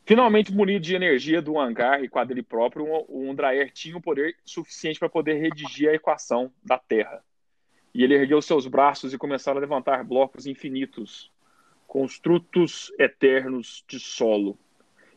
Finalmente 0.04 0.52
munido 0.52 0.85
de 0.85 0.95
energia 0.95 1.40
do 1.40 1.59
hangar 1.59 2.02
e 2.02 2.11
dele 2.26 2.42
próprio, 2.42 2.85
o 3.09 3.31
Andraer 3.31 3.71
tinha 3.73 3.97
o 3.97 4.00
poder 4.00 4.37
suficiente 4.45 4.99
para 4.99 5.09
poder 5.09 5.35
redigir 5.35 5.88
a 5.88 5.95
equação 5.95 6.52
da 6.62 6.76
Terra. 6.76 7.25
E 7.95 8.02
ele 8.02 8.14
ergueu 8.14 8.42
seus 8.42 8.66
braços 8.66 9.12
e 9.12 9.19
começaram 9.19 9.59
a 9.59 9.61
levantar 9.61 10.02
blocos 10.02 10.47
infinitos, 10.47 11.31
construtos 11.87 12.92
eternos 12.99 13.85
de 13.87 14.00
solo. 14.00 14.59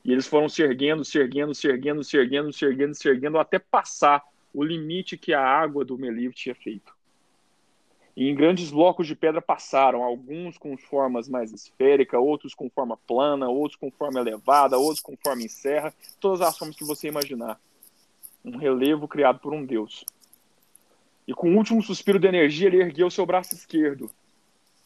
E 0.03 0.11
eles 0.11 0.27
foram 0.27 0.47
se 0.47 0.61
erguendo, 0.61 1.03
se 1.03 1.17
erguendo, 1.17 1.55
se 1.55 1.67
erguendo, 1.67 2.03
se 2.03 2.17
erguendo, 2.17 2.53
se 2.53 2.65
erguendo, 2.65 2.93
se 2.93 3.09
erguendo, 3.09 3.39
até 3.39 3.57
passar 3.57 4.21
o 4.55 4.63
limite 4.63 5.17
que 5.17 5.33
a 5.33 5.41
água 5.41 5.83
do 5.83 5.97
Meliv 5.97 6.33
tinha 6.33 6.55
feito. 6.55 6.95
E 8.15 8.29
em 8.29 8.33
grandes 8.33 8.71
blocos 8.71 9.05
de 9.05 9.13
pedra 9.13 9.41
passaram, 9.41 10.01
alguns 10.01 10.57
com 10.57 10.77
formas 10.77 11.27
mais 11.27 11.51
esféricas, 11.51 12.17
outros 12.17 12.55
com 12.55 12.69
forma 12.69 12.95
plana, 12.95 13.49
outros 13.49 13.75
com 13.75 13.91
forma 13.91 14.21
elevada, 14.21 14.77
outros 14.77 15.01
com 15.01 15.17
forma 15.17 15.43
em 15.43 15.49
serra, 15.49 15.93
todas 16.21 16.39
as 16.39 16.57
formas 16.57 16.77
que 16.77 16.85
você 16.85 17.09
imaginar. 17.09 17.59
Um 18.45 18.55
relevo 18.55 19.05
criado 19.05 19.39
por 19.39 19.53
um 19.53 19.65
deus. 19.65 20.05
E 21.27 21.33
com 21.33 21.53
o 21.53 21.57
último 21.57 21.81
suspiro 21.83 22.17
de 22.17 22.27
energia, 22.27 22.67
ele 22.67 22.81
ergueu 22.81 23.09
seu 23.09 23.25
braço 23.25 23.53
esquerdo. 23.53 24.09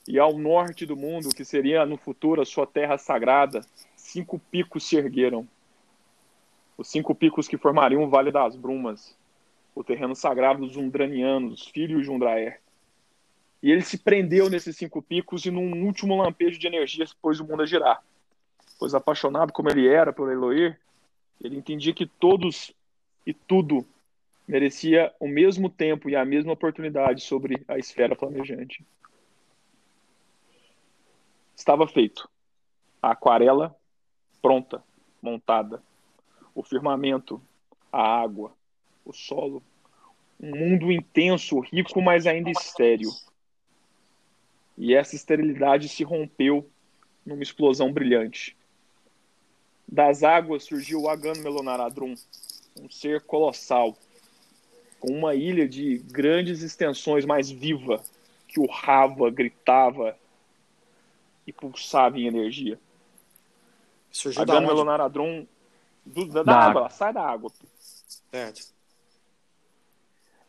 E 0.08 0.18
ao 0.18 0.36
norte 0.36 0.88
do 0.88 0.98
mundo, 0.98 1.30
que 1.30 1.46
seria 1.46 1.86
no 1.86 1.98
futuro 1.98 2.42
a 2.42 2.46
sua 2.46 2.66
terra 2.66 2.98
sagrada, 2.98 3.62
cinco 3.96 4.40
picos 4.50 4.84
se 4.88 4.96
ergueram. 4.96 5.48
Os 6.76 6.88
cinco 6.88 7.14
picos 7.14 7.48
que 7.48 7.58
formariam 7.58 8.04
o 8.04 8.10
Vale 8.10 8.32
das 8.32 8.56
Brumas, 8.56 9.16
o 9.79 9.83
terreno 9.83 10.13
sagrado 10.13 10.59
dos 10.59 10.75
Umdranianos, 10.75 11.67
filhos 11.67 12.03
de 12.03 12.12
Undraer. 12.12 12.59
E 13.63 13.71
ele 13.71 13.81
se 13.81 13.98
prendeu 13.98 14.50
nesses 14.50 14.75
cinco 14.75 15.01
picos 15.01 15.45
e 15.45 15.51
num 15.51 15.86
último 15.86 16.21
lampejo 16.21 16.59
de 16.59 16.67
energia 16.67 17.05
pôs 17.21 17.39
o 17.39 17.45
mundo 17.45 17.63
a 17.63 17.65
girar. 17.65 18.03
Pois 18.77 18.93
apaixonado 18.93 19.53
como 19.53 19.69
ele 19.69 19.88
era 19.88 20.12
por 20.12 20.29
Eloir, 20.29 20.77
ele 21.41 21.55
entendia 21.55 21.93
que 21.93 22.05
todos 22.05 22.74
e 23.25 23.33
tudo 23.33 23.88
merecia 24.45 25.13
o 25.17 25.29
mesmo 25.29 25.69
tempo 25.69 26.09
e 26.09 26.15
a 26.15 26.25
mesma 26.25 26.51
oportunidade 26.51 27.21
sobre 27.21 27.63
a 27.65 27.77
esfera 27.77 28.17
planejante. 28.17 28.86
Estava 31.55 31.88
feito. 31.88 32.29
A 33.01 33.12
aquarela 33.12 33.74
pronta, 34.41 34.83
montada. 35.21 35.81
O 36.53 36.62
firmamento, 36.63 37.41
a 37.89 38.21
água, 38.21 38.51
o 39.05 39.13
solo. 39.13 39.63
Um 40.39 40.55
mundo 40.55 40.91
intenso, 40.91 41.60
rico, 41.60 42.01
mas 42.01 42.25
ainda 42.25 42.50
estéril. 42.50 43.12
E 44.77 44.96
essa 44.96 45.15
esterilidade 45.15 45.89
se 45.89 46.03
rompeu 46.03 46.69
numa 47.25 47.43
explosão 47.43 47.91
brilhante. 47.91 48.55
Das 49.86 50.24
águas 50.24 50.63
surgiu 50.63 51.01
o 51.01 51.10
Agan 51.10 51.34
Melonaradrum, 51.34 52.15
um 52.79 52.89
ser 52.89 53.22
colossal, 53.22 53.98
com 55.00 55.12
uma 55.12 55.36
ilha 55.36 55.67
de 55.67 55.98
grandes 55.98 56.62
extensões 56.62 57.25
mais 57.25 57.50
viva, 57.50 58.01
que 58.48 58.60
urrava, 58.60 59.29
gritava 59.29 60.17
e 61.46 61.51
pulsava 61.51 62.17
em 62.17 62.27
energia. 62.27 62.79
Surgiu 64.12 64.41
A 64.41 64.46
da 64.46 64.55
onde? 64.55 64.67
Gamelonaradrum 64.67 65.46
do, 66.05 66.25
da, 66.25 66.43
da 66.43 66.43
Da 66.43 66.53
água, 66.53 66.69
água. 66.69 66.79
ela 66.81 66.89
sai 66.89 67.13
da 67.13 67.22
água. 67.24 67.51
Certo. 68.31 68.78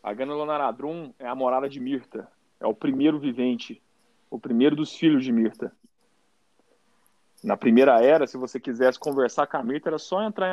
A 0.03 0.13
Gamelonaradrum 0.13 1.13
é 1.19 1.27
a 1.27 1.35
morada 1.35 1.69
de 1.69 1.79
Mirta. 1.81 2.29
É 2.59 2.67
o 2.67 2.75
primeiro 2.75 3.19
vivente. 3.19 3.81
O 4.31 4.39
primeiro 4.39 4.77
dos 4.77 4.95
filhos 4.95 5.25
de 5.25 5.33
Mirta. 5.33 5.73
Na 7.43 7.57
primeira 7.57 8.03
era, 8.03 8.27
se 8.27 8.37
você 8.37 8.61
quisesse 8.61 8.99
conversar 8.99 9.47
com 9.47 9.57
a 9.57 9.63
Mirta, 9.63 9.89
era 9.89 9.99
só 9.99 10.23
entrar 10.23 10.49
em 10.49 10.53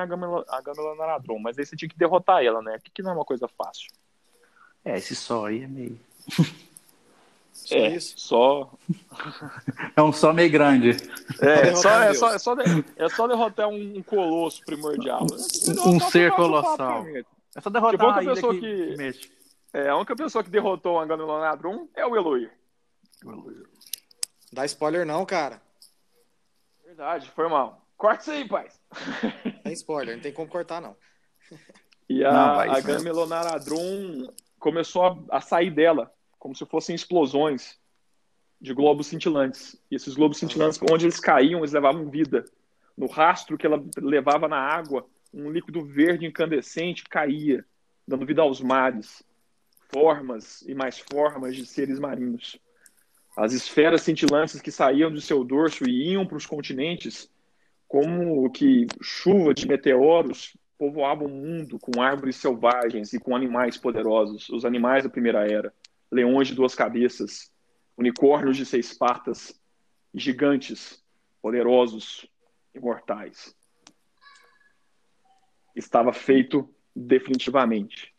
Agamelonaradrum. 0.49 1.39
Mas 1.39 1.57
aí 1.57 1.65
você 1.65 1.75
tinha 1.75 1.89
que 1.89 1.97
derrotar 1.97 2.43
ela, 2.43 2.61
né? 2.61 2.77
Que, 2.83 2.89
que 2.91 3.01
não 3.03 3.11
é 3.11 3.13
uma 3.13 3.25
coisa 3.25 3.47
fácil. 3.47 3.89
é, 4.85 4.97
esse 4.97 5.15
só 5.15 5.47
aí 5.47 5.63
é 5.63 5.67
meio. 5.67 5.99
Só 7.53 7.75
é, 7.75 7.95
isso. 7.95 8.13
Só, 8.19 8.71
É 9.95 10.01
um 10.01 10.13
só 10.13 10.31
meio 10.31 10.49
grande. 10.51 10.91
é, 11.41 11.75
só, 11.75 11.89
um 11.89 12.01
é, 12.03 12.13
só, 12.13 12.33
é, 12.35 12.37
só 12.39 12.53
de- 12.55 12.85
é 12.95 13.09
só 13.09 13.27
derrotar 13.27 13.67
um, 13.67 13.97
um 13.97 14.03
colosso 14.03 14.63
primordial. 14.63 15.23
Um 15.23 15.99
ser 15.99 16.29
Derrotar 16.29 16.31
o 16.31 16.35
colossal. 16.35 17.05
É 17.07 17.59
só 17.59 17.69
derrotar 17.71 17.91
Que 17.91 17.97
bom 17.97 18.13
que 18.13 18.13
a 18.13 18.17
a 18.19 18.23
ilha 18.23 18.33
pessoa 18.35 18.53
que, 18.53 18.59
que- 18.61 18.87
que 18.91 18.95
mexe. 18.97 19.31
É, 19.73 19.89
a 19.89 19.95
única 19.95 20.15
pessoa 20.15 20.43
que 20.43 20.49
derrotou 20.49 20.95
o 20.95 20.99
Agamelonaradrum 20.99 21.87
é 21.95 22.05
o 22.05 22.15
Eloir. 22.15 22.51
Dá 24.51 24.65
spoiler 24.65 25.05
não, 25.05 25.25
cara. 25.25 25.61
Verdade, 26.85 27.29
foi 27.31 27.47
mal. 27.49 27.85
Corta 27.97 28.21
isso 28.21 28.31
aí, 28.31 28.47
pai. 28.47 28.69
Tem 29.63 29.73
spoiler, 29.73 30.15
não 30.15 30.21
tem 30.21 30.31
como 30.31 30.49
cortar, 30.49 30.81
não. 30.81 30.95
E 32.09 32.23
Não, 32.23 32.29
a, 32.29 32.55
vai, 32.55 32.69
a. 32.69 32.79
Gamelonaradrum 32.79 34.29
começou 34.57 35.03
a, 35.03 35.37
a 35.37 35.41
sair 35.41 35.69
dela, 35.69 36.09
como 36.39 36.55
se 36.55 36.65
fossem 36.65 36.95
explosões 36.95 37.77
de 38.61 38.73
globos 38.73 39.07
cintilantes. 39.07 39.75
E 39.91 39.95
esses 39.95 40.15
globos 40.15 40.37
cintilantes, 40.37 40.79
onde 40.89 41.05
eles 41.05 41.19
caíam, 41.19 41.59
eles 41.59 41.73
levavam 41.73 42.09
vida. 42.09 42.45
No 42.95 43.07
rastro 43.07 43.57
que 43.57 43.67
ela 43.67 43.83
levava 43.97 44.47
na 44.47 44.57
água, 44.57 45.05
um 45.33 45.51
líquido 45.51 45.83
verde 45.83 46.25
incandescente 46.25 47.03
caía, 47.03 47.65
dando 48.07 48.25
vida 48.25 48.41
aos 48.41 48.61
mares, 48.61 49.21
formas 49.89 50.61
e 50.63 50.73
mais 50.73 50.99
formas 50.99 51.55
de 51.55 51.65
seres 51.65 51.99
marinhos. 51.99 52.59
As 53.35 53.53
esferas 53.53 54.01
cintilantes 54.01 54.61
que 54.61 54.71
saíam 54.71 55.11
do 55.11 55.21
seu 55.21 55.43
dorso 55.43 55.87
e 55.87 56.11
iam 56.11 56.25
para 56.25 56.37
os 56.37 56.45
continentes, 56.45 57.29
como 57.87 58.49
que 58.51 58.87
chuva 59.01 59.53
de 59.53 59.67
meteoros 59.67 60.57
povoavam 60.77 61.27
o 61.27 61.29
mundo 61.29 61.79
com 61.79 62.01
árvores 62.01 62.35
selvagens 62.35 63.13
e 63.13 63.19
com 63.19 63.35
animais 63.35 63.77
poderosos, 63.77 64.49
os 64.49 64.65
animais 64.65 65.03
da 65.03 65.09
primeira 65.09 65.47
era, 65.49 65.73
leões 66.11 66.47
de 66.47 66.55
duas 66.55 66.75
cabeças, 66.75 67.51
unicórnios 67.97 68.57
de 68.57 68.65
seis 68.65 68.93
patas, 68.93 69.59
gigantes, 70.13 71.03
poderosos, 71.41 72.27
imortais. 72.73 73.55
Estava 75.75 76.11
feito 76.11 76.69
definitivamente. 76.95 78.16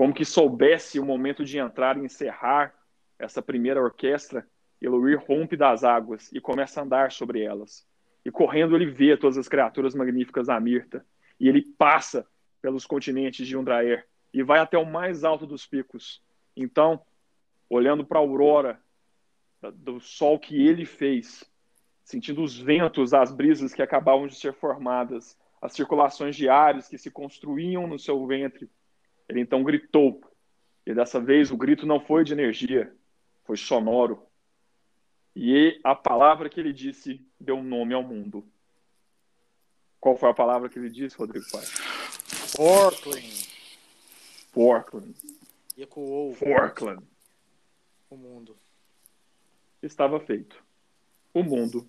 Como 0.00 0.14
que 0.14 0.24
soubesse 0.24 0.98
o 0.98 1.04
momento 1.04 1.44
de 1.44 1.58
entrar 1.58 1.98
e 1.98 2.00
encerrar 2.00 2.74
essa 3.18 3.42
primeira 3.42 3.82
orquestra, 3.82 4.48
Eloir 4.80 5.22
rompe 5.28 5.58
das 5.58 5.84
águas 5.84 6.32
e 6.32 6.40
começa 6.40 6.80
a 6.80 6.84
andar 6.84 7.12
sobre 7.12 7.42
elas. 7.42 7.86
E 8.24 8.30
correndo 8.30 8.74
ele 8.74 8.86
vê 8.86 9.14
todas 9.14 9.36
as 9.36 9.46
criaturas 9.46 9.94
magníficas 9.94 10.46
da 10.46 10.58
Mirta. 10.58 11.04
E 11.38 11.50
ele 11.50 11.60
passa 11.60 12.26
pelos 12.62 12.86
continentes 12.86 13.46
de 13.46 13.54
Undraer 13.58 14.06
e 14.32 14.42
vai 14.42 14.60
até 14.60 14.78
o 14.78 14.86
mais 14.86 15.22
alto 15.22 15.46
dos 15.46 15.66
picos. 15.66 16.22
Então, 16.56 17.02
olhando 17.68 18.02
para 18.02 18.18
a 18.18 18.22
aurora 18.22 18.80
do 19.74 20.00
sol 20.00 20.38
que 20.38 20.66
ele 20.66 20.86
fez, 20.86 21.44
sentindo 22.02 22.42
os 22.42 22.58
ventos 22.58 23.10
das 23.10 23.30
brisas 23.30 23.74
que 23.74 23.82
acabavam 23.82 24.26
de 24.26 24.34
ser 24.34 24.54
formadas, 24.54 25.38
as 25.60 25.74
circulações 25.74 26.36
de 26.36 26.48
ares 26.48 26.88
que 26.88 26.96
se 26.96 27.10
construíam 27.10 27.86
no 27.86 27.98
seu 27.98 28.26
ventre, 28.26 28.66
ele 29.30 29.40
então 29.40 29.62
gritou. 29.62 30.20
E 30.84 30.92
dessa 30.92 31.20
vez 31.20 31.50
o 31.50 31.56
grito 31.56 31.86
não 31.86 32.00
foi 32.00 32.24
de 32.24 32.32
energia, 32.32 32.92
foi 33.44 33.56
sonoro. 33.56 34.26
E 35.34 35.78
a 35.84 35.94
palavra 35.94 36.48
que 36.48 36.58
ele 36.58 36.72
disse 36.72 37.24
deu 37.38 37.62
nome 37.62 37.94
ao 37.94 38.02
mundo. 38.02 38.44
Qual 40.00 40.16
foi 40.16 40.30
a 40.30 40.34
palavra 40.34 40.68
que 40.68 40.78
ele 40.78 40.90
disse, 40.90 41.16
Rodrigo 41.16 41.46
Paz? 41.52 41.72
Portland. 42.56 43.48
Forkland. 44.52 45.14
E 45.76 45.82
ecoou 45.82 46.34
Forkland. 46.34 47.04
o 48.10 48.16
mundo. 48.16 48.56
estava 49.80 50.18
feito. 50.18 50.60
O 51.32 51.44
mundo 51.44 51.88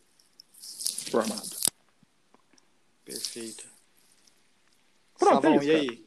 formado. 1.10 1.58
Perfeito. 3.04 3.68
Pronto, 5.18 5.42
Savão, 5.42 5.54
é 5.54 5.58
isso, 5.58 5.66
e 5.66 5.72
aí? 5.72 6.06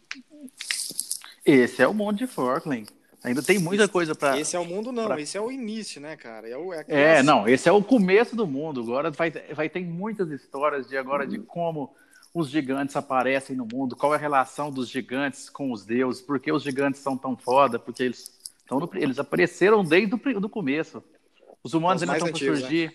Esse 1.45 1.83
é 1.83 1.89
o 1.89 1.95
mundo 1.95 2.17
de 2.17 2.27
Forkland. 2.27 2.87
Ainda 3.23 3.43
tem 3.43 3.59
muita 3.59 3.89
coisa 3.89 4.15
pra. 4.15 4.37
Esse 4.41 4.55
é 4.57 4.59
o 4.59 4.65
mundo, 4.65 4.93
não. 4.93 5.07
pra- 5.07 5.21
Esse 5.21 5.37
é 5.37 5.41
o 5.41 5.51
início, 5.51 6.01
né, 6.01 6.17
cara? 6.17 6.49
É, 6.49 6.57
o, 6.57 6.73
é, 6.73 6.85
É, 6.89 7.23
não, 7.23 7.49
esse 7.49 7.69
é 7.69 7.73
o 7.73 7.83
começo 7.83 8.37
do 8.37 8.47
mundo. 8.47 8.83
Agora 8.83 9.11
vai, 9.11 9.31
vai 9.31 9.69
ter 9.69 9.81
muitas 9.85 10.31
histórias 10.31 10.89
de 10.89 10.97
agora 10.97 11.27
de 11.27 11.39
como 11.39 11.95
os 12.35 12.49
gigantes 12.51 12.97
aparecem 12.97 13.57
no 13.57 13.67
mundo, 13.73 13.95
qual 13.97 14.13
é 14.13 14.17
a 14.17 14.21
relação 14.21 14.71
dos 14.71 14.89
gigantes 14.89 15.49
com 15.49 15.71
os 15.73 15.85
deuses, 15.85 16.21
por 16.21 16.39
que 16.41 16.51
os 16.53 16.63
gigantes 16.63 17.01
são 17.01 17.17
tão 17.17 17.37
foda, 17.37 17.79
porque 17.79 18.03
eles 18.03 18.31
estão 18.59 18.79
no- 18.81 18.91
eles 18.95 19.19
apareceram 19.19 19.85
desde 19.85 20.15
o 20.15 20.41
do 20.41 20.49
começo. 20.49 21.03
Os 21.63 21.73
humanos 21.75 22.03
Os 22.03 22.09
ainda 22.09 22.17
estão 22.19 22.29
por 22.33 22.37
antigos, 22.37 22.61
né? 22.61 22.69
surgir. 22.69 22.95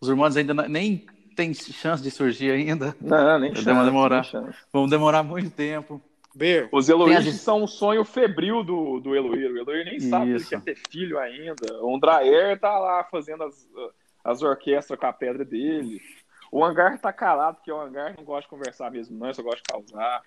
Os 0.00 0.08
humanos 0.08 0.36
ainda 0.36 0.54
não- 0.54 0.68
nem 0.68 1.06
têm 1.34 1.52
chance 1.54 2.02
de 2.02 2.10
surgir 2.10 2.50
ainda. 2.52 2.94
Não, 3.00 3.38
nem 3.40 3.52
Vai 3.52 3.62
chance, 3.62 3.84
demorar. 3.84 4.20
nem 4.22 4.30
chance. 4.30 4.58
Vão 4.72 4.86
demorar 4.88 5.22
muito 5.22 5.50
tempo. 5.50 6.00
Ber, 6.34 6.68
Os 6.70 6.88
a- 6.88 7.32
são 7.32 7.64
um 7.64 7.66
sonho 7.66 8.04
febril 8.04 8.62
do, 8.62 9.00
do 9.00 9.16
Eloir. 9.16 9.50
O 9.52 9.58
Eloir 9.58 9.84
nem 9.84 9.98
sabe 9.98 10.26
que 10.26 10.30
ele 10.30 10.36
Isso. 10.38 10.50
quer 10.50 10.60
ter 10.60 10.76
filho 10.88 11.18
ainda. 11.18 11.82
O 11.82 11.94
Andraer 11.96 12.58
tá 12.58 12.78
lá 12.78 13.02
fazendo 13.04 13.42
as, 13.42 13.68
as 14.24 14.42
orquestras 14.42 14.98
com 14.98 15.06
a 15.06 15.12
pedra 15.12 15.44
dele. 15.44 16.00
O 16.52 16.64
Hangar 16.64 16.98
tá 17.00 17.12
calado, 17.12 17.56
porque 17.56 17.70
o 17.72 17.80
Hangar 17.80 18.14
não 18.16 18.24
gosta 18.24 18.42
de 18.42 18.48
conversar 18.48 18.90
mesmo, 18.90 19.16
não, 19.18 19.26
ele 19.26 19.34
só 19.34 19.42
gosta 19.42 19.58
de 19.58 19.72
causar. 19.72 20.22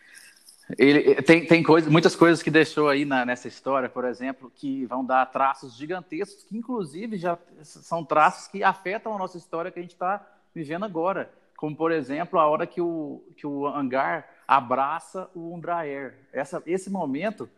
Ele 0.78 1.16
tem, 1.22 1.46
tem 1.46 1.62
coisa, 1.62 1.90
muitas 1.90 2.16
coisas 2.16 2.42
que 2.42 2.50
deixou 2.50 2.88
aí 2.88 3.04
na- 3.04 3.26
nessa 3.26 3.48
história, 3.50 3.90
por 3.90 4.06
exemplo, 4.06 4.50
que 4.56 4.86
vão 4.86 5.06
dar 5.06 5.26
traços 5.26 5.76
gigantescos, 5.76 6.44
que 6.44 6.58
inclusive 6.58 7.18
já 7.18 7.38
são 7.62 8.04
traços 8.06 8.48
que 8.48 8.64
afetam 8.64 9.14
a 9.14 9.18
nossa 9.18 9.38
história 9.38 9.70
que 9.72 9.80
a 9.80 9.82
gente 9.82 9.92
está 9.94 10.26
vivendo 10.56 10.86
agora. 10.86 11.30
Como, 11.58 11.76
por 11.76 11.92
exemplo, 11.92 12.40
a 12.40 12.48
hora 12.48 12.66
que 12.66 12.80
o, 12.82 13.22
que 13.36 13.46
o 13.46 13.68
hangar 13.68 14.26
abraça 14.58 15.30
o 15.34 15.54
Undraer. 15.54 16.16
Essa, 16.32 16.62
esse 16.66 16.90
momento 16.90 17.50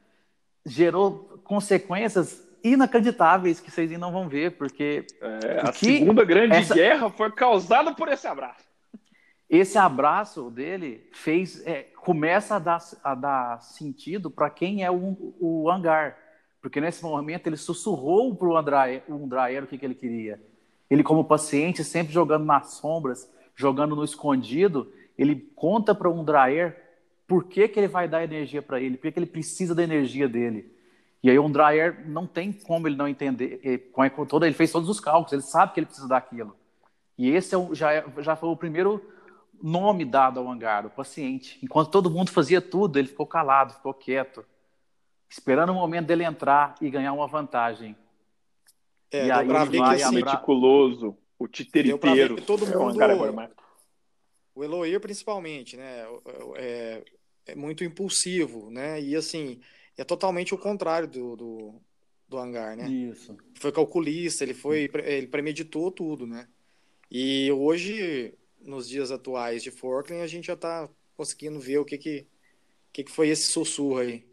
gerou 0.65 1.39
consequências 1.43 2.43
inacreditáveis 2.63 3.59
que 3.59 3.69
vocês 3.69 3.91
ainda 3.91 4.01
não 4.05 4.11
vão 4.11 4.27
ver, 4.27 4.51
porque 4.57 5.05
É, 5.21 5.61
a 5.61 5.71
segunda 5.71 6.23
grande 6.23 6.55
essa- 6.55 6.73
guerra 6.73 7.09
foi 7.11 7.31
causada 7.31 7.93
por 7.93 8.07
esse 8.07 8.25
abraço. 8.27 8.65
esse 9.47 9.77
abraço 9.77 10.49
dele 10.49 11.07
fez 11.13 11.61
é, 11.67 11.83
começa 11.97 12.55
a 12.55 12.59
dar, 12.59 12.79
a 13.03 13.13
dar 13.13 13.61
sentido 13.61 14.31
para 14.31 14.49
quem 14.49 14.83
é 14.83 14.89
o, 14.89 15.35
o 15.39 15.69
hangar 15.69 16.17
porque 16.61 16.81
nesse 16.81 17.03
momento 17.03 17.45
ele 17.45 17.57
sussurrou 17.57 18.35
para 18.35 18.47
o 18.47 18.57
Andrae, 18.57 19.03
o 19.61 19.67
que, 19.67 19.77
que 19.77 19.85
ele 19.85 19.93
queria 19.93 20.41
ele 20.89 21.03
como 21.03 21.23
paciente 21.23 21.83
sempre 21.83 22.11
jogando 22.11 22.43
nas 22.45 22.73
sombras 22.73 23.31
jogando 23.55 23.95
no 23.95 24.03
escondido 24.03 24.91
ele 25.15 25.35
conta 25.55 25.93
para 25.93 26.09
o 26.09 26.19
Andraer 26.19 26.75
por 27.27 27.45
que, 27.45 27.67
que 27.67 27.79
ele 27.79 27.87
vai 27.87 28.07
dar 28.07 28.23
energia 28.23 28.61
para 28.61 28.79
ele 28.79 28.97
por 28.97 29.03
que, 29.03 29.11
que 29.13 29.19
ele 29.19 29.25
precisa 29.25 29.73
da 29.75 29.83
energia 29.83 30.27
dele 30.27 30.73
e 31.23 31.29
aí 31.29 31.39
o 31.39 31.45
Andraer 31.45 32.07
não 32.07 32.27
tem 32.27 32.51
como 32.53 32.87
ele 32.87 32.95
não 32.95 33.07
entender 33.07 33.89
com 33.91 34.07
com 34.09 34.25
toda 34.25 34.45
ele 34.45 34.55
fez 34.55 34.71
todos 34.71 34.87
os 34.89 34.99
cálculos 34.99 35.33
ele 35.33 35.41
sabe 35.41 35.73
que 35.73 35.79
ele 35.79 35.87
precisa 35.87 36.07
daquilo 36.07 36.55
e 37.17 37.29
esse 37.31 37.55
é 37.55 37.57
o- 37.57 37.73
já, 37.73 37.93
é- 37.93 38.05
já 38.19 38.35
foi 38.35 38.49
o 38.49 38.55
primeiro 38.57 39.01
nome 39.63 40.03
dado 40.03 40.37
ao 40.41 40.51
hangar, 40.51 40.85
o 40.85 40.89
paciente. 40.89 41.57
Enquanto 41.63 41.89
todo 41.89 42.09
mundo 42.11 42.29
fazia 42.29 42.59
tudo, 42.59 42.99
ele 42.99 43.07
ficou 43.07 43.25
calado, 43.25 43.73
ficou 43.73 43.93
quieto, 43.93 44.45
esperando 45.29 45.69
o 45.71 45.75
momento 45.75 46.07
dele 46.07 46.25
entrar 46.25 46.75
e 46.81 46.89
ganhar 46.89 47.13
uma 47.13 47.25
vantagem. 47.25 47.95
é, 49.09 49.27
E 49.27 49.31
aí 49.31 49.47
pra 49.47 49.61
ele 49.61 49.69
ver 49.71 49.77
vai 49.77 49.95
que 49.97 50.03
abra- 50.03 50.19
assim, 50.19 50.25
Meticuloso, 50.25 51.17
o 51.39 51.47
titiriteiro. 51.47 52.35
que 52.35 52.41
todo 52.41 52.65
É 52.65 52.75
o 52.75 52.79
mundo- 52.81 52.95
Hangar 52.95 53.11
agora, 53.11 53.31
mas- 53.31 53.49
o 54.53 54.61
Eloir 54.61 54.99
principalmente, 54.99 55.77
né, 55.77 56.03
é, 56.57 57.01
é 57.45 57.55
muito 57.55 57.83
impulsivo, 57.83 58.69
né, 58.71 59.01
e 59.01 59.15
assim, 59.15 59.59
é 59.97 60.03
totalmente 60.03 60.53
o 60.53 60.57
contrário 60.57 61.07
do, 61.07 61.35
do, 61.35 61.81
do 62.27 62.37
Hangar, 62.37 62.75
né? 62.75 62.89
Isso. 62.89 63.35
Foi 63.59 63.71
calculista, 63.71 64.43
ele 64.43 64.53
foi, 64.53 64.89
ele 65.03 65.27
premeditou 65.27 65.91
tudo, 65.91 66.27
né? 66.27 66.47
E 67.09 67.51
hoje, 67.51 68.33
nos 68.59 68.89
dias 68.89 69.11
atuais 69.11 69.63
de 69.63 69.71
Forkland, 69.71 70.21
a 70.23 70.27
gente 70.27 70.47
já 70.47 70.55
tá 70.55 70.89
conseguindo 71.15 71.59
ver 71.59 71.77
o 71.77 71.85
que 71.85 71.97
que, 71.97 72.27
que, 72.91 73.03
que 73.03 73.11
foi 73.11 73.29
esse 73.29 73.51
sussurro 73.51 73.99
aí. 73.99 74.25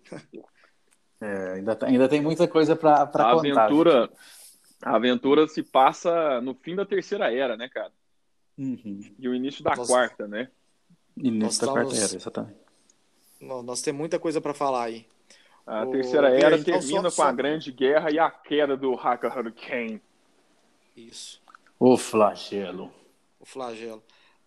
É, 1.20 1.52
ainda, 1.52 1.76
tem- 1.76 1.88
ainda 1.90 2.08
tem 2.08 2.20
muita 2.20 2.48
coisa 2.48 2.74
para 2.74 3.06
contar. 3.06 3.30
aventura, 3.66 4.10
a 4.82 4.96
aventura 4.96 5.46
se 5.46 5.62
passa 5.62 6.40
no 6.40 6.54
fim 6.54 6.74
da 6.74 6.84
terceira 6.84 7.32
era, 7.32 7.56
né, 7.56 7.68
cara? 7.68 7.92
Uhum. 8.58 9.14
E 9.18 9.28
o 9.28 9.34
início 9.34 9.62
da 9.62 9.76
quarta, 9.76 10.26
né? 10.26 10.50
Início 11.16 11.64
da 11.66 11.72
quarta 11.72 11.94
era, 11.94 12.16
exatamente. 12.16 12.61
Nós 13.42 13.82
temos 13.82 13.98
muita 13.98 14.18
coisa 14.18 14.40
para 14.40 14.54
falar 14.54 14.84
aí. 14.84 15.06
A 15.66 15.84
Ô, 15.84 15.90
terceira 15.90 16.28
era 16.30 16.56
então 16.56 16.78
termina 16.78 17.10
só- 17.10 17.22
com 17.22 17.28
a 17.28 17.30
só- 17.30 17.36
grande 17.36 17.72
guerra 17.72 18.10
e 18.10 18.18
a 18.18 18.30
queda 18.30 18.76
do 18.76 18.94
Haka 18.94 19.28
Hurricane. 19.28 20.00
Isso, 20.96 21.40
O 21.78 21.96
flagelo. 21.96 22.90
o 23.40 23.44
flagelo. 23.46 24.02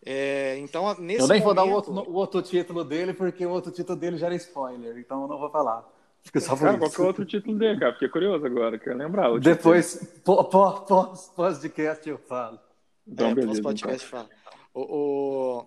É, 0.06 0.58
então, 0.60 0.94
nesse 1.00 1.22
eu 1.22 1.28
nem 1.28 1.42
vou 1.42 1.54
dar 1.54 1.64
o 1.64 1.68
momento- 1.70 1.92
outro, 1.92 2.12
o 2.12 2.16
outro 2.16 2.42
título 2.42 2.84
dele, 2.84 3.14
porque 3.14 3.46
o 3.46 3.50
outro 3.50 3.72
título 3.72 3.98
dele 3.98 4.18
já 4.18 4.28
era 4.28 4.36
spoiler, 4.36 4.98
então 4.98 5.24
eu 5.24 5.28
não 5.28 5.40
vou 5.40 5.50
falar. 5.50 5.84
Fica 6.22 6.40
só 6.40 6.56
por 6.56 6.62
Cara, 6.66 6.78
qual 6.78 6.88
isso. 6.88 6.96
que 6.96 7.02
é 7.02 7.04
o 7.04 7.08
outro 7.08 7.26
título 7.26 7.58
dele, 7.58 7.80
cara? 7.80 7.94
Fiquei 7.94 8.10
curioso 8.10 8.46
agora, 8.46 8.78
quero 8.80 8.98
lembrar. 8.98 9.32
O 9.32 9.40
Depois, 9.40 9.96
pó- 10.24 10.44
pó- 10.44 10.74
pós- 10.82 11.30
pós-podcast 11.36 12.08
eu 12.10 12.18
falo. 12.20 12.60
Então, 13.08 13.30
é, 13.30 13.34
beleza. 13.36 13.62
pós 13.62 13.82
podcast 13.82 14.08
fala. 14.08 14.30
O, 14.74 14.82
o, 14.82 15.66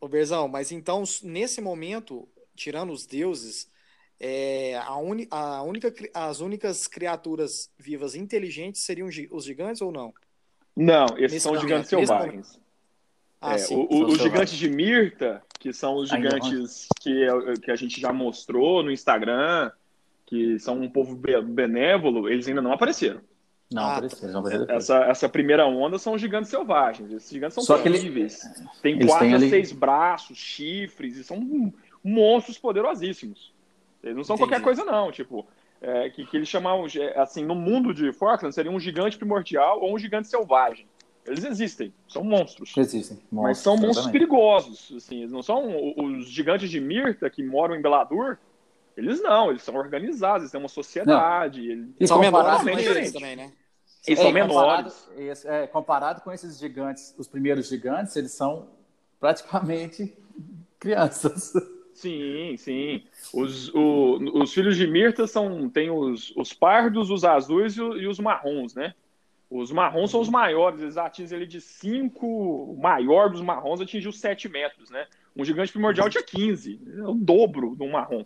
o 0.00 0.08
Berzão, 0.08 0.46
mas 0.48 0.72
então, 0.72 1.02
nesse 1.22 1.60
momento, 1.60 2.26
tirando 2.60 2.92
os 2.92 3.06
deuses, 3.06 3.70
é, 4.20 4.76
a 4.76 4.96
uni, 4.98 5.26
a 5.30 5.62
única, 5.62 5.92
as 6.12 6.40
únicas 6.40 6.86
criaturas 6.86 7.70
vivas 7.78 8.14
inteligentes 8.14 8.82
seriam 8.82 9.08
os 9.30 9.44
gigantes 9.44 9.80
ou 9.80 9.90
não? 9.90 10.12
Não, 10.76 11.06
esses 11.16 11.20
Nesse 11.32 11.40
são 11.40 11.52
momento, 11.54 11.66
gigantes 11.68 11.88
selvagens. 11.88 12.60
Ah, 13.40 13.54
É, 13.54 13.58
sim. 13.58 13.74
o- 13.74 13.88
o- 13.90 14.06
os 14.08 14.18
gigantes 14.18 14.52
de 14.58 14.68
Mirta, 14.68 15.42
que 15.58 15.72
são 15.72 15.96
os 15.96 16.10
gigantes 16.10 16.86
que, 17.00 17.22
é- 17.24 17.54
que 17.62 17.70
a 17.70 17.76
gente 17.76 17.98
já 17.98 18.12
mostrou 18.12 18.82
no 18.82 18.90
Instagram, 18.92 19.72
que 20.26 20.58
são 20.58 20.78
um 20.78 20.88
povo 20.90 21.16
be- 21.16 21.40
benévolo, 21.40 22.28
eles 22.28 22.46
ainda 22.46 22.60
não 22.60 22.72
apareceram. 22.72 23.22
Não, 23.72 23.82
Ah, 23.84 23.96
apareceu, 23.96 24.18
eles 24.24 24.32
vão 24.32 24.40
aparecer 24.40 24.60
depois. 24.66 24.82
Essa, 24.84 25.04
essa 25.04 25.28
primeira 25.28 25.66
onda 25.66 25.96
são 25.98 26.12
os 26.12 26.20
gigantes 26.20 26.50
selvagens. 26.50 27.10
Esses 27.12 27.30
gigantes 27.30 27.54
são 27.54 27.64
Só 27.64 27.76
ele- 27.78 27.98
terríveis. 27.98 28.40
Tem 28.82 28.96
eles 28.96 29.06
quatro 29.06 29.28
a 29.28 29.34
ali- 29.36 29.48
seis 29.48 29.72
braços, 29.72 30.36
chifres, 30.36 31.16
e 31.16 31.24
são 31.24 31.40
monstros 32.02 32.58
poderosíssimos. 32.58 33.52
Eles 34.02 34.16
não 34.16 34.24
são 34.24 34.34
Entendi. 34.36 34.50
qualquer 34.50 34.64
coisa, 34.64 34.84
não. 34.84 35.12
Tipo, 35.12 35.46
é, 35.80 36.08
que, 36.10 36.24
que 36.26 36.36
eles 36.36 36.48
chamavam, 36.48 36.86
de- 36.86 37.02
assim, 37.18 37.44
no 37.44 37.54
mundo 37.54 37.92
de 37.94 38.12
Falkland, 38.12 38.54
seria 38.54 38.70
um 38.70 38.80
gigante 38.80 39.16
primordial 39.18 39.80
ou 39.80 39.94
um 39.94 39.98
gigante 39.98 40.28
selvagem. 40.28 40.86
Eles 41.26 41.44
existem, 41.44 41.92
são 42.08 42.24
monstros. 42.24 42.74
Existem. 42.76 43.20
Mas 43.30 43.58
são 43.58 43.76
monstros 43.76 44.10
perigosos. 44.10 44.90
Assim, 44.96 45.18
eles 45.20 45.30
não 45.32 45.42
são 45.42 45.92
os 45.96 46.26
gigantes 46.28 46.70
de 46.70 46.80
Mirta 46.80 47.28
que 47.28 47.42
moram 47.42 47.76
em 47.76 47.82
Beladur. 47.82 48.38
Eles 48.96 49.22
não, 49.22 49.50
eles 49.50 49.62
são 49.62 49.74
organizados, 49.76 50.42
eles 50.42 50.50
têm 50.50 50.58
uma 50.60 50.68
sociedade. 50.68 51.70
eles- 51.70 51.88
E 52.00 52.06
São 52.08 52.18
menores 52.18 52.66
eles 52.66 53.12
também, 53.12 53.36
né? 53.36 53.52
Eles 54.06 54.18
É, 54.18 54.22
são 54.22 54.32
comparado- 54.32 54.92
menores. 55.14 55.44
é, 55.44 55.66
comparado 55.66 56.20
com 56.22 56.32
esses 56.32 56.58
gigantes, 56.58 57.14
os 57.18 57.28
primeiros 57.28 57.68
gigantes, 57.68 58.16
eles 58.16 58.32
são 58.32 58.68
praticamente 59.20 60.16
crianças. 60.80 61.52
Sim, 62.00 62.56
sim. 62.56 63.02
Os, 63.34 63.68
o- 63.74 64.18
os 64.40 64.54
filhos 64.54 64.74
de 64.76 64.86
Mirta 64.86 65.26
são, 65.26 65.68
tem 65.68 65.90
os, 65.90 66.32
os 66.34 66.52
pardos, 66.54 67.10
os 67.10 67.24
azuis 67.24 67.76
e, 67.76 67.80
e 67.80 68.06
os 68.06 68.18
marrons, 68.18 68.74
né? 68.74 68.94
Os 69.50 69.70
marrons 69.70 70.10
são 70.10 70.20
os 70.20 70.28
maiores, 70.28 70.80
eles 70.80 70.96
atingem 70.96 71.36
ele 71.36 71.46
de 71.46 71.60
5, 71.60 72.26
o 72.26 72.80
maior 72.80 73.28
dos 73.28 73.42
marrons 73.42 73.80
atingiu 73.82 74.12
7 74.12 74.48
metros, 74.48 74.88
né? 74.90 75.06
Um 75.36 75.44
gigante 75.44 75.72
primordial 75.72 76.08
tinha 76.08 76.22
15, 76.22 76.80
é 76.98 77.02
o 77.02 77.12
dobro 77.14 77.74
do 77.76 77.86
marrom. 77.86 78.24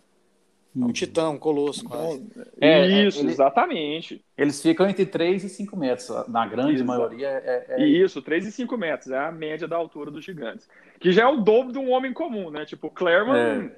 Um 0.75 0.91
titã, 0.91 1.29
um 1.29 1.37
colosso, 1.37 1.85
quase. 1.85 2.27
É, 2.59 2.85
Isso, 3.05 3.19
ele- 3.21 3.31
exatamente. 3.31 4.23
Eles 4.37 4.61
ficam 4.61 4.89
entre 4.89 5.05
3 5.05 5.43
e 5.45 5.49
5 5.49 5.77
metros. 5.77 6.09
Na 6.27 6.45
grande 6.45 6.73
Exato. 6.73 6.85
maioria 6.87 7.27
é, 7.29 7.65
é- 7.69 7.87
Isso, 7.87 8.21
3 8.21 8.45
e 8.45 8.51
5 8.51 8.77
metros, 8.77 9.09
é 9.09 9.17
a 9.17 9.31
média 9.31 9.67
da 9.67 9.77
altura 9.77 10.11
dos 10.11 10.25
gigantes. 10.25 10.67
Que 10.99 11.13
já 11.13 11.23
é 11.23 11.27
o 11.27 11.37
dobro 11.37 11.71
de 11.71 11.79
um 11.79 11.91
homem 11.91 12.11
comum, 12.11 12.49
né? 12.51 12.65
Tipo, 12.65 12.87
o 12.87 12.91
Claremont 12.91 13.71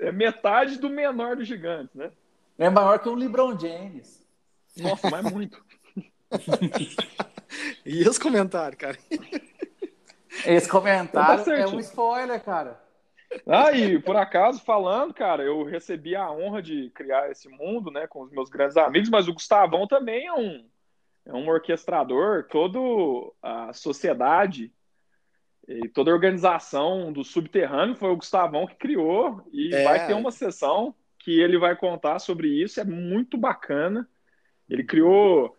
é. 0.00 0.10
metade 0.10 0.78
do 0.78 0.90
menor 0.90 1.36
dos 1.36 1.46
gigantes, 1.46 1.94
né? 1.94 2.10
é 2.58 2.68
maior 2.68 2.98
que 2.98 3.08
um 3.08 3.14
LeBron 3.14 3.58
James. 3.58 4.20
Nossa, 4.76 5.08
mas 5.10 5.30
muito. 5.32 5.62
E 7.84 8.08
os 8.08 8.18
comentários, 8.18 8.78
cara? 8.80 8.96
Esse 10.46 10.68
comentário 10.68 11.44
Tá 11.44 11.56
é 11.56 11.66
um 11.66 11.78
spoiler, 11.80 12.42
cara. 12.42 12.81
Ah, 13.46 13.72
e 13.72 13.98
por 13.98 14.16
acaso, 14.16 14.62
falando, 14.62 15.14
cara, 15.14 15.42
eu 15.42 15.64
recebi 15.64 16.14
a 16.14 16.30
honra 16.30 16.62
de 16.62 16.90
criar 16.90 17.30
esse 17.30 17.48
mundo, 17.48 17.90
né, 17.90 18.06
com 18.06 18.22
os 18.22 18.30
meus 18.30 18.50
grandes 18.50 18.76
amigos, 18.76 19.08
mas 19.08 19.26
o 19.26 19.32
Gustavão 19.32 19.86
também 19.86 20.26
é 20.26 20.32
um, 20.34 20.68
é 21.26 21.32
um 21.32 21.48
orquestrador, 21.48 22.44
toda 22.50 22.78
a 23.42 23.72
sociedade 23.72 24.72
e 25.66 25.88
toda 25.88 26.10
a 26.10 26.14
organização 26.14 27.12
do 27.12 27.24
subterrâneo 27.24 27.94
foi 27.94 28.10
o 28.10 28.16
Gustavão 28.16 28.66
que 28.66 28.74
criou 28.74 29.42
e 29.52 29.74
É. 29.74 29.84
vai 29.84 30.06
ter 30.06 30.14
uma 30.14 30.30
sessão 30.30 30.94
que 31.18 31.40
ele 31.40 31.56
vai 31.56 31.76
contar 31.76 32.18
sobre 32.18 32.48
isso, 32.48 32.80
é 32.80 32.84
muito 32.84 33.38
bacana. 33.38 34.08
Ele 34.68 34.82
criou 34.82 35.56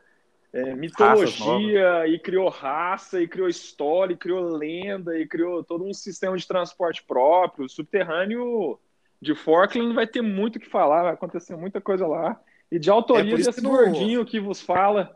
é, 0.53 0.75
mitologia 0.75 2.07
e 2.07 2.19
criou 2.19 2.47
raça 2.49 3.21
e 3.21 3.27
criou 3.27 3.49
história 3.49 4.13
e 4.13 4.17
criou 4.17 4.43
lenda 4.55 5.17
e 5.17 5.27
criou 5.27 5.63
todo 5.63 5.83
um 5.83 5.93
sistema 5.93 6.37
de 6.37 6.47
transporte 6.47 7.03
próprio. 7.03 7.65
O 7.65 7.69
subterrâneo 7.69 8.79
de 9.19 9.33
Forkland 9.33 9.93
vai 9.95 10.05
ter 10.05 10.21
muito 10.21 10.57
o 10.57 10.59
que 10.59 10.69
falar, 10.69 11.03
vai 11.03 11.13
acontecer 11.13 11.55
muita 11.55 11.81
coisa 11.81 12.05
lá. 12.05 12.39
E 12.71 12.77
de 12.79 12.89
É 12.89 12.93
autoria 12.93 13.33
isso 13.35 13.45
desse 13.45 13.61
que 13.61 13.63
no- 13.67 13.71
gordinho 13.71 14.25
que 14.25 14.39
vos 14.39 14.61
fala. 14.61 15.15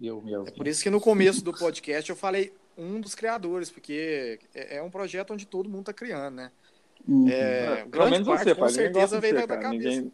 Eu 0.00 0.22
mesmo. 0.22 0.50
Por 0.52 0.66
isso 0.66 0.82
que 0.82 0.90
no 0.90 1.00
começo 1.00 1.44
do 1.44 1.52
podcast 1.52 2.08
eu 2.08 2.16
falei 2.16 2.52
um 2.76 3.00
dos 3.00 3.14
criadores, 3.14 3.70
porque 3.70 4.38
é 4.54 4.76
é 4.78 4.82
um 4.82 4.90
projeto 4.90 5.32
onde 5.34 5.46
todo 5.46 5.68
mundo 5.68 5.80
está 5.80 5.92
criando, 5.92 6.36
né? 6.36 6.50
Uhum. 7.06 7.28
É, 7.28 7.82
Ah, 7.82 7.86
Pelo 7.90 8.10
menos 8.10 8.26
parte, 8.28 8.44
você, 8.44 8.54
com 8.54 8.60
pai. 8.60 8.70
Certeza 8.70 9.20
veio 9.20 9.34
da, 9.34 9.46
da 9.46 9.58
cabeça. 9.58 10.00
Ninguém, 10.00 10.12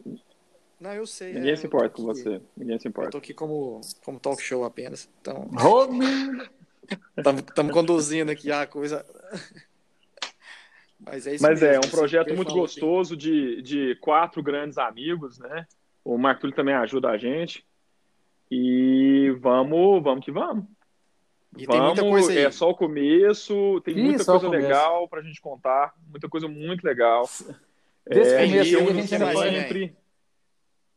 Não, 0.79 0.93
eu 0.93 1.07
sei. 1.07 1.33
ninguém 1.33 1.51
é, 1.53 1.55
se 1.55 1.65
eu 1.65 1.67
importa 1.67 1.89
com 1.89 2.03
você. 2.03 2.41
Ninguém 2.55 2.77
se 2.79 2.87
Eu 2.87 2.89
importa. 2.89 3.11
tô 3.11 3.17
aqui 3.17 3.33
como, 3.33 3.81
como 4.03 4.19
talk 4.19 4.41
show 4.41 4.63
apenas. 4.63 5.09
Então, 5.21 5.49
estamos 7.17 7.73
conduzindo 7.73 8.31
aqui 8.31 8.51
a 8.51 8.65
coisa. 8.67 9.05
Mas 10.99 11.27
é 11.27 11.35
isso 11.35 11.43
Mas 11.43 11.61
é, 11.61 11.67
mesmo, 11.71 11.85
um 11.85 11.87
isso 11.87 11.95
projeto 11.95 12.33
muito 12.35 12.49
falou, 12.49 12.65
assim. 12.65 12.79
gostoso 12.79 13.17
de, 13.17 13.61
de 13.61 13.95
quatro 14.01 14.41
grandes 14.41 14.77
amigos, 14.77 15.37
né? 15.39 15.65
O 16.03 16.17
Marco 16.17 16.41
Túlio 16.41 16.55
também 16.55 16.73
ajuda 16.75 17.09
a 17.09 17.17
gente. 17.17 17.65
E 18.49 19.31
vamos, 19.39 20.01
vamos 20.01 20.23
que 20.23 20.31
vamos. 20.31 20.65
E 21.57 21.65
tem 21.65 21.77
vamos, 21.79 21.99
muita 21.99 22.01
coisa 22.01 22.31
aí. 22.31 22.45
é 22.45 22.51
só 22.51 22.69
o 22.69 22.75
começo, 22.75 23.81
tem 23.81 23.97
Ih, 23.97 24.03
muita 24.03 24.25
coisa 24.25 24.47
legal 24.49 25.07
pra 25.07 25.21
gente 25.21 25.41
contar, 25.41 25.93
muita 26.07 26.29
coisa 26.29 26.47
muito 26.47 26.83
legal. 26.83 27.23
Desse 28.05 28.35
É, 28.35 28.45
começo 28.45 28.63
aí, 28.63 28.73
eu 28.73 28.89
a 28.89 28.93
gente 28.93 29.15
hein? 29.15 29.63
sempre. 29.63 29.95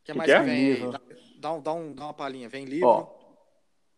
Que 0.03 0.11
Que 0.11 0.17
mais 0.17 0.29
que 0.29 0.35
é? 0.37 0.41
vem? 0.41 0.73
Livro. 0.73 0.91
Dá, 0.91 0.99
dá, 1.39 1.53
um, 1.53 1.61
dá, 1.61 1.73
um, 1.73 1.93
dá 1.93 2.03
uma 2.05 2.13
palhinha. 2.13 2.49
Vem 2.49 2.65
livro. 2.65 2.87
Ó, 2.87 3.07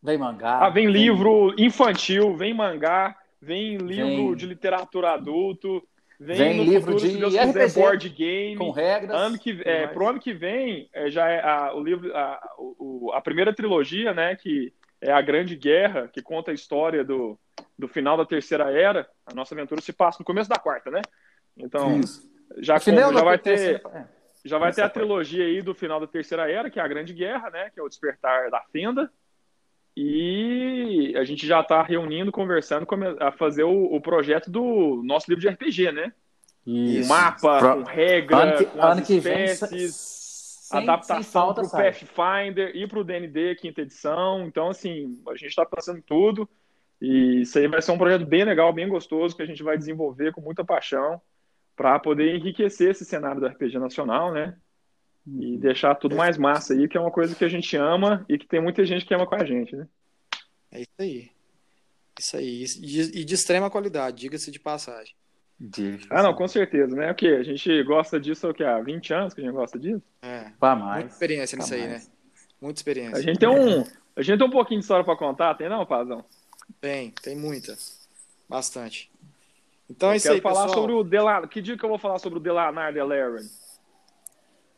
vem 0.02 0.18
mangá. 0.18 0.60
Ah, 0.66 0.70
vem 0.70 0.88
livro 0.88 1.54
infantil, 1.58 2.36
vem 2.36 2.54
mangá, 2.54 3.16
vem 3.42 3.78
livro 3.78 4.28
Vem- 4.28 4.36
de 4.36 4.46
literatura 4.46 5.12
adulto, 5.12 5.82
vem, 6.20 6.38
Vem 6.38 6.63
livro 6.63 6.92
futuro, 6.94 7.12
de 7.12 7.18
Deus 7.18 7.34
quiser, 7.34 7.48
RPG, 7.66 7.80
board 7.80 8.10
game. 8.10 8.58
com 8.58 8.70
regras. 8.72 9.16
Ano 9.16 9.38
que, 9.39 9.62
é, 9.66 9.88
pro 9.88 10.08
ano 10.08 10.20
que 10.20 10.34
vem, 10.34 10.89
é, 10.94 11.10
já 11.10 11.30
é 11.30 11.42
a, 11.42 11.74
o 11.74 11.82
livro, 11.82 12.13
a, 12.16 12.39
o- 12.58 13.12
a 13.13 13.22
primeira 13.22 13.54
trilogia, 13.54 14.13
né, 14.13 14.36
que 14.36 14.74
é 15.02 15.12
a 15.12 15.22
Grande 15.22 15.56
Guerra, 15.56 16.08
que 16.08 16.22
conta 16.22 16.52
a 16.52 16.54
história 16.54 17.04
do, 17.04 17.38
do 17.78 17.88
final 17.88 18.16
da 18.18 18.26
Terceira 18.26 18.72
Era. 18.72 19.08
A 19.26 19.34
nossa 19.34 19.54
aventura 19.56 19.82
se 19.82 19.92
passa 19.94 20.18
no 20.20 20.26
começo 20.26 20.50
da 20.50 20.58
quarta, 20.58 20.89
né? 20.92 21.02
Então, 21.58 22.00
Isso. 22.00 22.30
já, 22.60 22.80
como- 22.80 22.98
já 22.98 23.24
vai 23.24 23.38
ter, 23.38 23.56
terceira- 23.58 23.82
é. 23.94 24.06
Já 24.45 24.58
vai 24.58 24.73
ter 24.73 24.82
a 24.82 24.89
trilogia 24.89 25.45
aí 25.45 25.62
do 25.62 25.73
final 25.73 25.99
da 25.99 26.08
Terceira 26.08 26.49
Era, 26.51 26.69
que 26.69 26.79
é 26.79 26.84
a 26.84 26.88
Grande 26.88 27.13
Guerra, 27.13 27.49
né, 27.49 27.69
que 27.69 27.79
é 27.79 27.84
o 27.84 27.88
Despertar 27.88 28.49
da 28.49 28.62
Fenda. 28.71 29.12
E 29.95 31.13
a 31.15 31.23
gente 31.23 31.45
já 31.45 31.62
está 31.62 31.82
reunindo, 31.84 32.32
conversando, 32.32 32.88
a 33.19 33.32
fazer 33.32 33.63
o, 33.63 33.93
o 33.93 34.01
projeto 34.01 34.49
do 34.49 35.01
nosso 35.03 35.29
livro 35.29 35.41
de 35.41 35.49
RPG, 35.49 35.91
né? 35.91 36.12
Isso. 36.65 37.06
Um 37.06 37.15
mapa, 37.15 37.60
Pro- 37.60 37.75
com 37.75 37.84
regra, 37.84 38.38
ano 38.38 38.58
que, 38.58 38.65
com 38.65 38.82
ano 38.82 39.01
que 39.03 39.19
vem, 39.19 39.43
espécies 39.45 39.95
sem, 39.95 40.79
adaptação 40.79 41.53
para 41.53 41.63
o. 41.65 41.69
Pathfinder 41.69 42.75
e 42.75 42.88
para 42.88 42.99
o 42.99 43.03
D&D 43.03 43.56
quinta 43.56 43.82
edição. 43.82 44.45
Então, 44.47 44.69
assim, 44.69 45.21
a 45.27 45.36
gente 45.36 45.49
está 45.49 45.65
pensando 45.65 45.99
em 45.99 46.01
tudo 46.01 46.49
e 46.99 47.41
isso 47.41 47.60
aí 47.60 47.67
vai 47.67 47.82
ser 47.82 47.91
um 47.91 47.97
projeto 47.97 48.25
bem 48.25 48.43
legal, 48.45 48.73
bem 48.73 48.88
gostoso 48.88 49.36
que 49.36 49.43
a 49.43 49.45
gente 49.45 49.62
vai 49.62 49.77
desenvolver 49.77 50.32
com 50.32 50.41
muita 50.41 50.63
paixão 50.63 51.21
para 51.76 52.00
poder 52.00 52.36
enriquecer 52.36 52.92
esse 52.92 53.06
cenário 53.06 53.42
do 53.42 53.48
RPG 53.48 53.80
nacional, 53.80 54.32
né? 54.32 54.56
E 55.26 55.58
deixar 55.58 55.96
tudo 55.96 56.16
mais 56.16 56.38
massa 56.38 56.74
aí, 56.74 56.88
que 56.88 56.98
é 56.98 57.00
uma 57.00 57.12
coisa 57.12 57.34
que 57.34 57.46
a 57.46 57.50
gente 57.50 57.76
ama 57.78 58.26
e 58.28 58.38
que 58.38 58.46
tem 58.46 58.62
muita 58.62 58.86
gente 58.86 59.06
que 59.06 59.14
ama 59.14 59.26
com 59.26 59.36
a 59.36 59.46
gente, 59.46 59.76
né? 59.76 59.88
É 60.72 60.82
isso 60.82 60.92
aí. 61.00 61.32
Isso 62.20 62.38
aí. 62.38 62.64
E, 63.14 63.24
de 63.24 63.34
extrema 63.34 63.70
qualidade, 63.70 64.18
diga-se 64.18 64.52
de 64.52 64.60
passagem. 64.60 65.16
Ah, 66.10 66.24
não, 66.24 66.34
com 66.34 66.48
certeza, 66.48 66.94
né? 66.96 67.12
O 67.12 67.16
quê? 67.16 67.28
A 67.28 67.44
gente 67.44 67.84
gosta 67.84 68.20
disso 68.20 68.50
o 68.50 68.54
quê? 68.54 68.64
há 68.64 68.82
20 68.82 69.14
anos 69.14 69.34
que 69.34 69.42
a 69.42 69.44
gente 69.44 69.54
gosta 69.54 69.80
disso? 69.80 70.02
É. 70.22 70.52
Pra 70.60 70.76
Muita 70.76 70.90
mais. 70.90 71.14
experiência 71.14 71.58
Pra 71.58 71.64
nisso 71.64 71.74
aí, 71.76 71.88
né? 71.88 72.02
Muita 72.60 72.80
experiência. 72.80 73.18
A 73.18 73.22
gente 73.22 73.40
tem 73.40 73.48
um, 73.48 73.84
a 74.16 74.22
gente 74.22 74.38
tem 74.38 74.48
um 74.48 74.52
pouquinho 74.52 74.80
de 74.80 74.84
história 74.84 75.06
para 75.06 75.16
contar, 75.16 75.56
tem 75.56 75.70
não, 75.70 75.86
Pazão? 75.86 76.26
Tem, 76.82 77.12
tem 77.22 77.36
muita. 77.36 77.78
Bastante. 78.50 79.10
Então 79.95 80.10
é 80.10 80.13
eu 80.13 80.17
isso 80.17 80.23
quero 80.23 80.36
aí, 80.36 80.41
falar 80.41 80.63
pessoal. 80.65 80.82
sobre 80.82 80.93
o 80.95 81.03
Delan... 81.03 81.47
Que 81.47 81.62
dia 81.62 81.77
que 81.77 81.84
eu 81.86 81.89
vou 81.89 81.97
falar 81.97 82.19
sobre 82.19 82.39
o 82.39 82.41
Delanar 82.41 82.93
Delaren? 82.93 83.41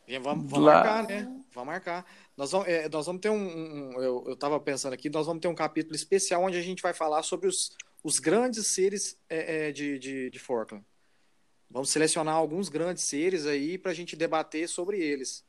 Vem, 0.08 0.20
Vamos, 0.20 0.50
vamos 0.52 0.66
marcar, 0.66 1.04
né? 1.08 1.24
Vamos 1.54 1.68
marcar. 1.68 2.06
Nós 2.38 2.52
vamos, 2.52 2.68
é, 2.68 2.88
nós 2.90 3.06
vamos 3.06 3.22
ter 3.22 3.30
um. 3.30 3.36
um- 3.96 4.02
eu, 4.04 4.24
eu 4.28 4.36
tava 4.36 4.60
pensando 4.60 4.94
aqui, 4.94 5.10
nós 5.10 5.26
vamos 5.26 5.42
ter 5.42 5.48
um 5.48 5.56
capítulo 5.56 5.96
especial 5.96 6.44
onde 6.44 6.58
a 6.58 6.62
gente 6.62 6.82
vai 6.82 6.94
falar 6.94 7.24
sobre 7.24 7.48
os, 7.48 7.72
os 8.04 8.20
grandes 8.20 8.68
seres 8.68 9.18
é, 9.30 9.70
é, 9.70 9.72
de, 9.72 9.98
de, 9.98 10.30
de 10.30 10.40
Forkland. 10.40 10.84
Vamos 11.72 11.90
selecionar 11.90 12.36
alguns 12.36 12.70
grandes 12.70 13.04
seres 13.04 13.46
aí 13.48 13.78
pra 13.78 13.94
gente 13.94 14.16
debater 14.16 14.68
sobre 14.70 15.00
eles. 15.00 15.44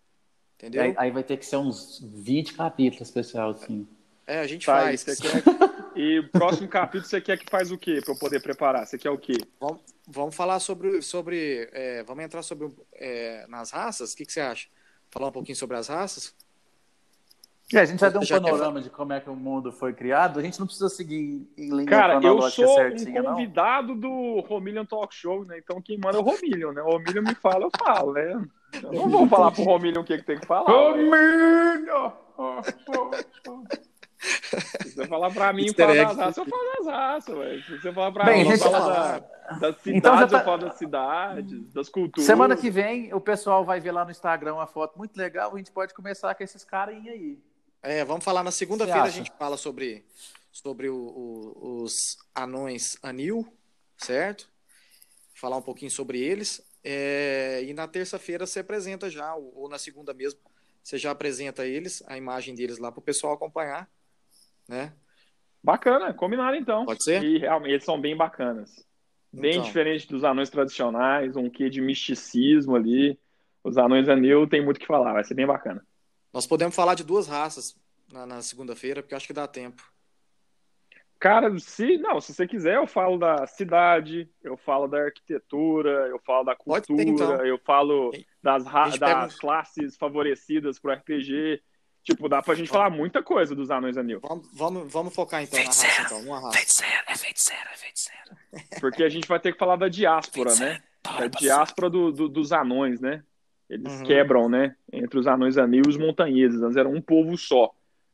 Entendeu? 0.54 0.82
Aí, 0.82 0.94
aí 0.96 1.10
vai 1.10 1.22
ter 1.22 1.36
que 1.36 1.44
ser 1.44 1.56
uns 1.56 2.00
20 2.02 2.54
capítulos 2.54 3.08
especial, 3.08 3.50
assim. 3.50 3.86
É, 4.26 4.38
a 4.40 4.46
gente 4.46 4.64
Tá, 4.64 4.80
faz. 4.80 5.04
quer... 5.04 5.42
E 5.96 6.18
o 6.18 6.28
próximo 6.28 6.68
capítulo 6.68 7.08
você 7.08 7.22
quer 7.22 7.38
que 7.38 7.50
faz 7.50 7.72
o 7.72 7.78
quê? 7.78 8.00
Para 8.04 8.12
eu 8.12 8.18
poder 8.18 8.42
preparar? 8.42 8.86
Você 8.86 8.98
quer 8.98 9.08
o 9.08 9.16
quê? 9.16 9.32
Vamos, 9.58 9.80
vamos 10.06 10.36
falar 10.36 10.60
sobre. 10.60 11.00
sobre 11.00 11.70
é, 11.72 12.02
vamos 12.04 12.22
entrar 12.22 12.42
sobre 12.42 12.70
é, 12.92 13.46
nas 13.48 13.70
raças? 13.70 14.12
O 14.12 14.16
que, 14.16 14.26
que 14.26 14.32
você 14.32 14.40
acha? 14.40 14.68
Falar 15.10 15.28
um 15.28 15.32
pouquinho 15.32 15.56
sobre 15.56 15.74
as 15.76 15.88
raças? 15.88 16.34
E 17.72 17.78
a 17.78 17.84
gente 17.84 17.98
já 17.98 18.10
deu 18.10 18.20
um 18.20 18.24
Já 18.24 18.38
quer 18.38 18.44
panorama 18.44 18.80
de 18.80 18.90
como 18.90 19.12
é 19.14 19.20
que 19.20 19.30
o 19.30 19.34
mundo 19.34 19.72
foi 19.72 19.94
criado. 19.94 20.38
A 20.38 20.42
gente 20.42 20.60
não 20.60 20.66
precisa 20.66 20.88
seguir 20.90 21.48
em 21.56 21.70
linha 21.70 21.86
Cara, 21.86 22.20
eu 22.22 22.42
sou 22.42 22.74
certinha, 22.74 23.22
um 23.22 23.24
não. 23.24 23.30
convidado 23.32 23.94
do 23.94 24.40
Romillion 24.40 24.84
Talk 24.84 25.12
Show, 25.14 25.46
né? 25.46 25.58
Então 25.58 25.80
quem 25.80 25.98
manda 25.98 26.18
é 26.18 26.20
o 26.20 26.24
Romillion, 26.24 26.72
né? 26.72 26.82
O 26.82 26.90
Romillion 26.90 27.22
me 27.22 27.34
fala, 27.34 27.64
eu 27.64 27.70
falo, 27.76 28.12
né? 28.12 28.46
Eu 28.82 28.92
não 28.92 29.08
vou 29.08 29.26
falar 29.26 29.50
pro 29.50 29.64
Romillion 29.64 30.02
o 30.02 30.04
que, 30.04 30.18
que 30.18 30.24
tem 30.24 30.38
que 30.38 30.46
falar. 30.46 30.70
Romillion! 30.70 32.12
Se 34.82 34.90
você 34.94 35.06
falar 35.06 35.30
pra 35.32 35.52
mim 35.52 35.64
Easter 35.66 35.88
egg. 35.90 36.04
das 36.04 36.16
raças, 36.16 36.36
eu 36.38 36.46
falo 36.46 36.62
das 36.78 36.86
raças, 36.86 37.34
ué. 37.36 37.62
Se 37.66 37.78
você 37.80 37.92
falar 37.92 38.12
pra 38.12 38.24
Bem, 38.24 38.44
mim 38.44 38.50
a 38.50 38.56
gente- 38.56 38.62
falar 38.62 38.88
da, 38.88 39.18
das 39.58 39.76
cidades, 39.76 39.86
Então 39.86 40.18
já 40.18 40.26
tá- 40.26 40.38
eu 40.40 40.44
falo 40.44 40.58
das 40.62 40.78
cidades, 40.78 41.72
das 41.72 41.88
culturas. 41.88 42.26
Semana 42.26 42.56
que 42.56 42.70
vem, 42.70 43.12
o 43.14 43.20
pessoal 43.20 43.64
vai 43.64 43.80
ver 43.80 43.92
lá 43.92 44.04
no 44.04 44.10
Instagram 44.10 44.54
uma 44.54 44.66
foto 44.66 44.96
muito 44.98 45.16
legal. 45.16 45.54
A 45.54 45.58
gente 45.58 45.70
pode 45.70 45.94
começar 45.94 46.34
com 46.34 46.42
esses 46.42 46.64
caras 46.64 46.94
aí. 46.96 47.38
É, 47.82 48.04
vamos 48.04 48.24
falar 48.24 48.42
na 48.42 48.50
segunda-feira, 48.50 49.02
a 49.02 49.10
gente 49.10 49.30
fala 49.38 49.56
sobre, 49.56 50.04
sobre 50.50 50.88
o- 50.88 50.96
o- 50.96 51.82
os 51.82 52.16
anões 52.34 52.98
Anil, 53.02 53.46
certo? 53.96 54.48
Falar 55.34 55.56
um 55.58 55.62
pouquinho 55.62 55.90
sobre 55.90 56.18
eles. 56.20 56.60
É, 56.82 57.62
e 57.64 57.74
na 57.74 57.86
terça-feira 57.86 58.46
você 58.46 58.60
apresenta 58.60 59.10
já, 59.10 59.34
ou, 59.34 59.52
ou 59.56 59.68
na 59.68 59.78
segunda 59.78 60.14
mesmo, 60.14 60.40
você 60.82 60.96
já 60.98 61.10
apresenta 61.10 61.66
eles, 61.66 62.02
a 62.06 62.16
imagem 62.16 62.54
deles 62.54 62.78
lá 62.78 62.90
para 62.92 63.00
o 63.00 63.02
pessoal 63.02 63.32
acompanhar, 63.34 63.88
né? 64.68 64.92
Bacana, 65.62 66.14
combinado 66.14 66.56
então. 66.56 66.84
Pode 66.84 67.02
ser? 67.02 67.22
E 67.22 67.38
realmente 67.38 67.72
eles 67.72 67.84
são 67.84 68.00
bem 68.00 68.16
bacanas. 68.16 68.86
Bem 69.32 69.52
Então. 69.52 69.64
diferente 69.64 70.08
dos 70.08 70.24
anões 70.24 70.48
tradicionais, 70.48 71.36
um 71.36 71.50
quê 71.50 71.68
de 71.68 71.80
misticismo 71.80 72.76
ali. 72.76 73.18
Os 73.64 73.76
anões 73.76 74.08
anil 74.08 74.46
tem 74.46 74.64
muito 74.64 74.76
o 74.76 74.80
que 74.80 74.86
falar, 74.86 75.12
vai 75.12 75.24
ser 75.24 75.34
bem 75.34 75.46
bacana. 75.46 75.84
Nós 76.32 76.46
podemos 76.46 76.74
falar 76.74 76.94
de 76.94 77.02
duas 77.02 77.26
raças 77.26 77.74
na, 78.12 78.24
na 78.26 78.42
segunda-feira, 78.42 79.02
porque 79.02 79.14
eu 79.14 79.16
acho 79.16 79.26
que 79.26 79.32
dá 79.32 79.46
tempo. 79.46 79.82
Cara, 81.18 81.58
se 81.58 81.96
não, 81.96 82.20
se 82.20 82.34
você 82.34 82.46
quiser, 82.46 82.76
eu 82.76 82.86
falo 82.86 83.16
da 83.18 83.46
cidade, 83.46 84.30
eu 84.44 84.56
falo 84.56 84.86
da 84.86 84.98
arquitetura, 85.02 86.08
eu 86.08 86.20
falo 86.20 86.44
da 86.44 86.54
cultura, 86.54 87.02
então. 87.02 87.44
eu 87.44 87.58
falo 87.58 88.12
das, 88.42 88.64
pega 88.64 88.98
das 88.98 89.38
classes 89.38 89.96
favorecidas 89.96 90.78
pro 90.78 90.92
RPG. 90.92 91.62
Tipo, 92.06 92.28
dá 92.28 92.40
pra 92.40 92.54
gente 92.54 92.68
falar 92.70 92.88
muita 92.88 93.20
coisa 93.20 93.52
dos 93.52 93.68
anões 93.68 93.96
anil. 93.96 94.20
Vamos, 94.22 94.48
vamos, 94.52 94.92
vamos 94.92 95.12
focar 95.12 95.42
então 95.42 95.58
na 95.58 95.66
raça, 95.66 95.86
então, 96.02 96.20
uma 96.20 96.38
raça. 96.40 96.56
Feiticeiro, 96.56 97.02
é 97.08 97.16
feiticeiro, 97.16 97.62
é 97.72 97.76
feiticeiro. 97.76 98.80
Porque 98.80 99.02
a 99.02 99.08
gente 99.08 99.26
vai 99.26 99.40
ter 99.40 99.52
que 99.52 99.58
falar 99.58 99.74
da 99.74 99.88
diáspora, 99.88 100.54
né? 100.54 100.80
Da 101.02 101.26
diáspora 101.26 101.90
do- 101.90 102.12
do- 102.12 102.28
dos 102.28 102.52
anões, 102.52 103.00
né? 103.00 103.24
Eles 103.68 103.92
Uhum. 103.92 104.04
quebram, 104.04 104.48
né? 104.48 104.76
Entre 104.92 105.18
os 105.18 105.26
anões 105.26 105.58
anil 105.58 105.82
e 105.84 105.88
os 105.88 105.96
montanheses. 105.96 106.62
Eles 106.62 106.76
eram 106.76 106.92
um 106.92 107.02
povo 107.02 107.36
só. 107.36 107.72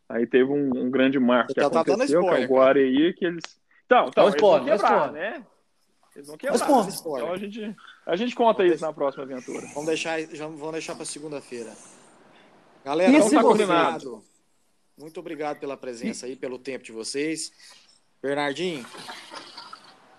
Aí 0.08 0.26
teve 0.26 0.50
um, 0.50 0.70
um 0.86 0.90
grande 0.90 1.18
marco 1.18 1.48
que 1.52 1.60
tá- 1.60 1.68
tá 1.68 1.80
aconteceu, 1.82 2.20
que 2.22 2.26
é 2.28 2.40
spoiler, 2.40 2.50
o 2.50 2.54
Guareí, 2.54 3.12
que 3.12 3.24
eles... 3.26 3.42
Então, 3.84 4.06
então 4.08 4.24
eles 4.28 4.40
vão 4.40 4.56
spoiler, 4.56 4.62
olha 4.62 4.74
o 4.74 4.78
quebrar, 4.78 5.06
spoiler. 5.06 5.30
né? 5.32 5.46
Eles 6.16 6.28
vão 6.28 6.36
quebrar. 6.38 6.56
spoiler. 6.56 6.88
Spoiler. 6.88 7.22
Então 7.24 7.34
a 7.34 7.38
gente, 7.38 7.76
a 8.06 8.16
gente 8.16 8.34
conta 8.34 8.64
isso 8.66 8.82
na 8.82 8.92
próxima 8.94 9.24
aventura. 9.24 9.66
Vamos 9.74 9.86
deixar, 9.86 10.18
já 10.34 10.46
vamos 10.46 10.72
deixar 10.72 10.94
para 10.94 11.04
segunda-feira. 11.04 11.70
Galera, 12.84 13.10
E 13.12 13.16
então 13.16 13.28
se 13.28 13.34
tá 13.34 13.42
combinado. 13.42 14.24
Muito 14.98 15.18
obrigado 15.20 15.58
pela 15.58 15.76
presença 15.76 16.26
aí, 16.26 16.36
pelo 16.36 16.58
tempo 16.58 16.84
de 16.84 16.92
vocês. 16.92 17.52
Bernardinho, 18.22 18.86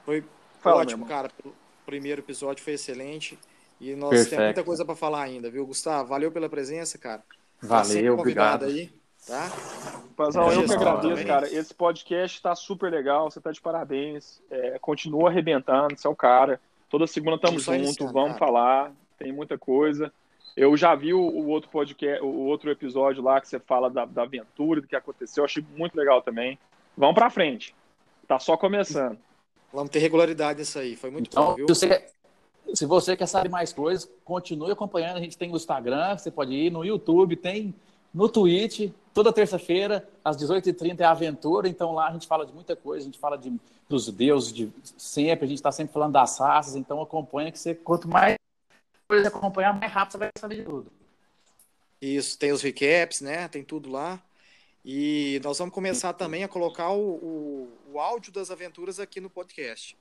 foi 0.06 0.24
Fala, 0.62 0.82
ótimo, 0.82 1.06
cara. 1.06 1.30
O 1.46 1.54
primeiro 1.86 2.22
episódio 2.22 2.64
foi 2.64 2.74
excelente. 2.74 3.38
E 3.80 3.96
nós 3.96 4.10
Perfeito. 4.10 4.30
temos 4.30 4.46
muita 4.46 4.64
coisa 4.64 4.86
para 4.86 4.96
falar 4.96 5.24
ainda, 5.24 5.50
viu, 5.50 5.66
Gustavo? 5.66 6.08
Valeu 6.08 6.32
pela 6.32 6.50
presença, 6.50 6.98
cara. 6.98 7.20
Tá 7.20 7.68
Valeu, 7.68 8.18
convidado 8.18 8.66
obrigado. 8.66 8.66
aí, 8.66 8.94
tá? 9.28 9.52
Pazão, 10.16 10.52
eu 10.52 10.66
que 10.66 10.74
agradeço, 10.74 11.26
cara. 11.26 11.54
Esse 11.54 11.74
podcast 11.74 12.42
tá 12.42 12.56
super 12.56 12.92
legal, 12.92 13.30
você 13.30 13.42
tá 13.42 13.52
de 13.52 13.60
parabéns. 13.62 14.42
É, 14.50 14.78
continua 14.80 15.30
arrebentando, 15.30 15.98
você 15.98 16.08
é 16.08 16.10
o 16.10 16.16
cara. 16.16 16.60
Toda 16.90 17.08
segunda 17.08 17.38
tamo 17.38 17.60
Só 17.60 17.74
junto, 17.74 17.86
iniciando, 17.86 18.14
vamos 18.14 18.38
cara. 18.38 18.40
falar, 18.40 18.92
tem 19.18 19.32
muita 19.34 19.58
coisa. 19.58 20.14
Eu 20.56 20.78
já 20.78 20.94
vi 20.94 21.14
o, 21.14 21.20
o 21.20 21.48
outro 21.48 21.70
podcast, 21.70 22.24
o 22.24 22.42
outro 22.46 22.70
episódio 22.70 23.24
lá 23.24 23.42
que 23.42 23.48
você 23.48 23.60
fala 23.60 23.90
da, 23.90 24.06
da 24.06 24.24
aventura, 24.24 24.82
do 24.82 24.88
que 24.88 24.96
aconteceu, 24.96 25.42
eu 25.42 25.46
achei 25.46 25.66
muito 25.76 25.96
legal 25.96 26.22
também. 26.22 26.60
Vamos 26.96 27.16
pra 27.16 27.30
frente. 27.30 27.76
Tá 28.28 28.38
só 28.40 28.56
começando. 28.56 29.18
Vamos 29.74 29.90
ter 29.90 30.00
regularidade 30.00 30.60
nisso 30.60 30.78
aí. 30.78 30.96
Foi 30.96 31.10
muito 31.10 31.28
Então, 31.28 31.46
bom, 31.48 31.56
viu? 31.56 31.68
se 31.68 31.74
você, 31.76 31.88
quer- 31.88 32.12
se 32.76 32.86
você 32.86 33.18
quer 33.18 33.26
saber 33.26 33.50
mais 33.50 33.74
coisas, 33.74 34.08
continue 34.24 34.72
acompanhando. 34.72 35.18
A 35.18 35.22
gente 35.22 35.38
tem 35.38 35.50
no 35.50 35.56
Instagram, 35.56 36.16
você 36.18 36.30
pode 36.30 36.54
ir 36.54 36.72
no 36.72 36.86
YouTube, 36.86 37.36
tem 37.36 37.74
no 38.14 38.30
Twitch, 38.30 38.92
toda 39.12 39.34
terça-feira, 39.34 40.08
às 40.24 40.38
18h30 40.38 41.00
é 41.00 41.04
a 41.04 41.10
aventura. 41.12 41.68
Então 41.68 41.94
lá 41.94 42.10
a 42.10 42.12
gente 42.12 42.28
fala 42.28 42.46
de 42.46 42.54
muita 42.54 42.76
coisa, 42.76 43.04
a 43.04 43.06
gente 43.08 43.18
fala 43.18 43.36
de, 43.40 43.52
dos 43.90 44.08
deuses 44.10 44.54
de 44.54 44.70
sempre, 44.96 45.46
a 45.46 45.48
gente 45.48 45.58
está 45.58 45.72
sempre 45.72 45.92
falando 45.92 46.14
das 46.14 46.38
raças. 46.38 46.76
Então 46.76 47.02
acompanha 47.02 47.52
que 47.52 47.58
você, 47.58 47.74
quanto 47.74 48.08
mais 48.08 48.36
coisa 49.08 49.28
acompanhar, 49.28 49.78
mais 49.78 49.92
rápido 49.92 50.12
você 50.14 50.18
vai 50.18 50.30
saber 50.38 50.56
de 50.58 50.64
tudo. 50.64 50.92
Isso, 52.02 52.38
tem 52.38 52.52
os 52.52 52.62
recaps, 52.62 53.22
né? 53.22 53.48
Tem 53.48 53.64
tudo 53.64 53.90
lá. 53.90 54.22
E 54.84 55.40
nós 55.44 55.58
vamos 55.58 55.74
começar 55.74 56.12
também 56.14 56.44
a 56.44 56.48
colocar 56.48 56.90
o, 56.90 57.00
o, 57.16 57.70
o 57.94 58.00
áudio 58.00 58.32
das 58.34 58.52
aventuras 58.52 59.00
aqui 59.00 59.22
no 59.22 59.30
podcast. 59.30 59.96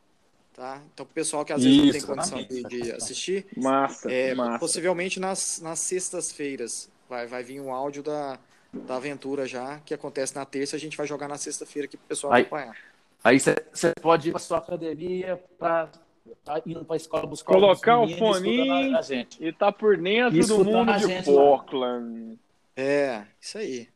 Tá? 0.52 0.82
Então, 0.92 1.06
pro 1.06 1.14
pessoal 1.14 1.44
que 1.44 1.52
às 1.52 1.62
vezes 1.62 1.78
não 1.78 1.88
tem 1.90 1.98
Isso, 1.98 2.06
condição 2.06 2.42
de, 2.42 2.62
de 2.64 2.92
assistir, 2.92 3.46
Massa, 3.56 4.12
é, 4.12 4.34
massa. 4.34 4.58
possivelmente 4.58 5.18
nas, 5.18 5.60
nas 5.60 5.78
sextas-feiras 5.78 6.90
vai, 7.08 7.26
vai 7.26 7.42
vir 7.42 7.58
um 7.58 7.72
áudio 7.72 8.02
da, 8.02 8.38
da 8.70 8.96
aventura 8.96 9.46
já, 9.46 9.78
que 9.80 9.94
acontece 9.94 10.34
na 10.34 10.44
terça, 10.44 10.76
a 10.76 10.78
gente 10.78 10.94
vai 10.94 11.06
jogar 11.06 11.26
na 11.26 11.38
sexta-feira 11.38 11.86
aqui 11.86 11.96
pro 11.96 12.06
pessoal 12.06 12.34
Aí- 12.34 12.42
acompanhar. 12.42 12.76
Aí 13.24 13.38
você 13.40 13.54
você 13.72 13.92
pode 14.02 14.28
ir 14.28 14.32
para 14.32 14.40
sua 14.40 14.58
academia, 14.58 15.42
para 15.58 15.88
indo 16.66 16.84
para 16.84 16.94
a 16.94 16.96
escola 16.96 17.26
buscar 17.26 17.52
Colocar 17.54 18.00
o 18.00 18.08
foninho. 18.08 19.02
gente. 19.02 19.42
E 19.44 19.52
tá 19.52 19.70
por 19.72 19.96
dentro 19.96 20.38
E 20.38 20.46
do 20.46 20.64
mundo 20.64 20.92
de 20.94 21.06
gente 21.06 21.30
lá. 21.30 21.42
Portland. 21.42 22.38
É, 22.76 23.24
isso 23.40 23.58
aí. 23.58 23.88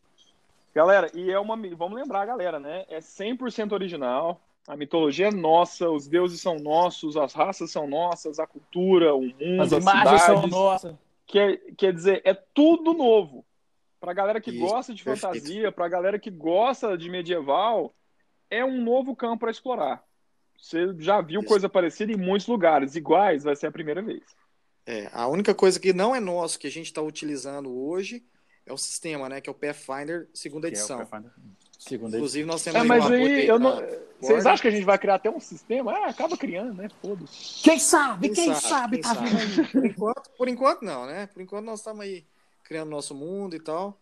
Galera, 0.75 1.11
e 1.15 1.31
é 1.31 1.39
uma. 1.39 1.57
Vamos 1.77 1.99
lembrar, 1.99 2.27
galera, 2.27 2.59
né? 2.61 2.85
É 2.89 2.99
100% 2.99 3.73
original. 3.73 4.41
A 4.69 4.77
mitologia 4.77 5.29
é 5.29 5.31
nossa, 5.31 5.89
os 5.89 6.09
deuses 6.09 6.41
são 6.41 6.59
nossos, 6.59 7.17
as 7.17 7.33
raças 7.33 7.71
são 7.71 7.87
nossas, 7.87 8.41
a 8.41 8.47
cultura, 8.49 9.15
o 9.15 9.23
mundo, 9.23 9.63
As 9.63 9.73
as, 9.73 9.81
imagens 9.83 10.23
são 10.23 10.35
cidades. 10.37 10.51
nossas. 10.51 10.95
Quer, 11.25 11.59
quer 11.77 11.93
dizer, 11.93 12.21
é 12.25 12.35
tudo 12.35 12.93
novo. 12.93 13.45
Pra 14.01 14.13
galera 14.13 14.41
que 14.41 14.51
Isso, 14.51 14.61
gosta 14.61 14.93
de 14.93 15.03
perfeito. 15.05 15.35
fantasia, 15.35 15.73
pra 15.73 15.89
galera 15.89 16.19
que 16.19 16.31
gosta 16.31 16.99
de 16.99 17.09
medieval, 17.09 17.95
é 18.51 18.65
um 18.65 18.83
novo 18.83 19.15
campo 19.15 19.39
para 19.39 19.51
explorar. 19.53 20.03
Você 20.59 20.95
já 20.99 21.21
viu 21.21 21.41
Isso. 21.41 21.49
coisa 21.49 21.69
parecida 21.69 22.13
em 22.13 22.17
muitos 22.17 22.47
lugares, 22.47 22.97
iguais, 22.97 23.45
vai 23.45 23.55
ser 23.57 23.67
a 23.67 23.73
primeira 23.73 24.03
vez. 24.03 24.23
É, 24.87 25.09
a 25.13 25.27
única 25.27 25.55
coisa 25.55 25.81
que 25.81 25.93
não 25.93 26.15
é 26.15 26.21
nosso, 26.21 26.59
que 26.59 26.67
a 26.67 26.71
gente 26.71 26.87
está 26.87 27.03
utilizando 27.03 27.73
hoje, 27.73 28.25
é 28.65 28.73
o 28.73 28.77
sistema, 28.79 29.29
né? 29.29 29.41
Que 29.41 29.49
é 29.49 29.53
o 29.53 29.55
Pathfinder 29.55 30.29
segunda 30.33 30.69
Que 30.69 30.75
é 30.75 30.79
o 30.79 30.81
edição. 30.81 30.99
Pathfinder. 30.99 31.33
Segunda 31.79 32.09
edição. 32.09 32.19
Inclusive, 32.19 32.47
nós 32.47 32.63
temos 32.63 32.79
É, 32.79 32.83
aí 32.83 32.89
mas 32.89 33.05
um 33.05 33.13
aí, 33.13 33.47
eu 33.47 33.59
não... 33.59 33.83
vocês 34.21 34.47
acham 34.47 34.63
que 34.63 34.69
a 34.69 34.71
gente 34.71 34.85
vai 34.85 34.99
criar 34.99 35.17
até 35.17 35.31
um 35.31 35.41
sistema? 35.41 35.93
Ah, 35.93 36.07
acaba 36.11 36.37
criando, 36.37 36.75
né? 36.75 36.89
Foda-se. 37.01 37.63
Quem 37.63 37.79
sabe? 37.79 38.29
Quem 38.29 38.35
Quem, 38.35 38.55
sabe, 38.55 38.61
sabe, 38.69 38.93
quem 38.97 39.03
tá 39.03 39.15
sabe. 39.15 39.29
vindo 39.29 39.61
aí. 39.61 39.69
Por 39.73 39.87
enquanto, 39.87 40.31
por 40.31 40.49
enquanto 40.49 40.83
não, 40.83 41.07
né? 41.07 41.27
Por 41.27 41.43
enquanto 41.43 41.65
nós 41.67 41.81
estamos 41.81 42.01
aí 42.01 42.25
criando 42.65 42.91
nosso 42.91 43.15
mundo 43.15 43.55
e 43.55 43.61
tal. 43.61 44.01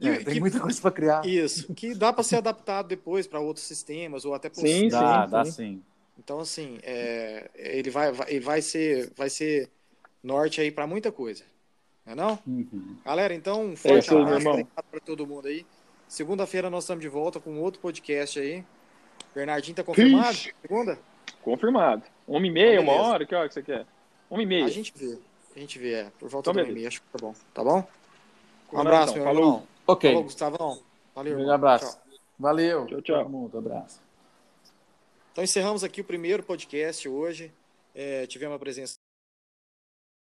E, 0.00 0.08
É, 0.08 0.16
tem 0.24 0.34
que- 0.34 0.40
muita 0.40 0.58
coisa 0.60 0.80
para 0.80 0.90
criar. 0.90 1.26
Isso, 1.26 1.72
que 1.74 1.94
dá 1.94 2.12
para 2.12 2.22
ser 2.24 2.36
adaptado 2.36 2.88
depois 2.88 3.26
para 3.26 3.40
outros 3.40 3.64
sistemas 3.66 4.24
ou 4.24 4.34
até 4.34 4.48
para 4.48 4.60
Sim, 4.60 4.88
dá, 4.88 5.24
sim, 5.24 5.30
dá 5.30 5.44
sim. 5.44 5.50
sim. 5.52 5.82
Então 6.18 6.40
assim, 6.40 6.78
é, 6.82 7.50
ele 7.54 7.90
vai, 7.90 8.12
vai- 8.12 8.30
ele 8.30 8.40
vai 8.40 8.62
ser, 8.62 9.10
vai 9.16 9.28
ser 9.30 9.68
norte 10.22 10.60
aí 10.60 10.70
para 10.70 10.86
muita 10.86 11.10
coisa, 11.12 11.44
não 12.06 12.12
é 12.12 12.16
não? 12.16 12.38
Uhum. 12.46 12.96
Galera, 13.04 13.34
então 13.34 13.64
um 13.66 13.72
É 13.72 13.76
forte 13.76 14.10
meu 14.10 14.22
abraço, 14.22 14.66
para 14.90 15.00
todo 15.00 15.26
mundo 15.26 15.48
aí. 15.48 15.66
Segunda-feira 16.08 16.68
nós 16.70 16.84
estamos 16.84 17.02
de 17.02 17.08
volta 17.08 17.40
com 17.40 17.58
outro 17.60 17.80
podcast 17.80 18.38
aí. 18.38 18.64
Bernardinho 19.34 19.74
tá 19.74 19.82
confirmado? 19.82 20.32
Ixi. 20.32 20.54
Segunda? 20.62 20.98
Uma 21.44 22.02
Uma 22.26 22.46
e 22.46 22.50
meia, 22.50 22.80
uma 22.80 22.92
hora? 22.92 23.26
Que 23.26 23.34
hora 23.34 23.48
que 23.48 23.54
você 23.54 23.62
quer? 23.62 23.86
Uma 24.30 24.42
e 24.42 24.46
meia. 24.46 24.64
A 24.64 24.68
gente 24.70 24.92
vê. 24.96 25.18
A 25.54 25.58
gente 25.58 25.78
vê, 25.78 25.92
é. 25.92 26.04
Por 26.18 26.28
volta 26.28 26.50
Então, 26.50 26.62
do 26.62 26.66
beleza. 26.66 26.72
e-mail, 26.72 26.88
acho 26.88 27.00
que 27.02 27.06
tá 27.08 27.18
bom. 27.20 27.34
Tá 27.52 27.64
bom? 27.64 27.86
Um 28.72 28.78
abraço, 28.80 29.12
então. 29.12 29.24
meu 29.24 29.34
Falou. 29.34 29.42
irmão. 29.54 29.66
Ok. 29.86 30.10
Falou, 30.10 30.24
Gustavão. 30.24 30.82
Valeu. 31.14 31.32
Um 31.34 31.36
grande 31.36 31.52
abraço. 31.52 31.92
Tchau. 31.92 32.18
Valeu. 32.38 32.86
Tchau, 32.86 33.02
tchau. 33.02 33.22
Todo 33.22 33.30
mundo, 33.30 33.58
abraço. 33.58 34.02
Então 35.32 35.42
encerramos 35.42 35.82
aqui 35.84 36.00
o 36.00 36.04
primeiro 36.04 36.42
podcast 36.42 37.08
hoje. 37.08 37.52
É, 37.94 38.26
tivemos 38.26 38.56
a 38.56 38.58
presença 38.58 39.03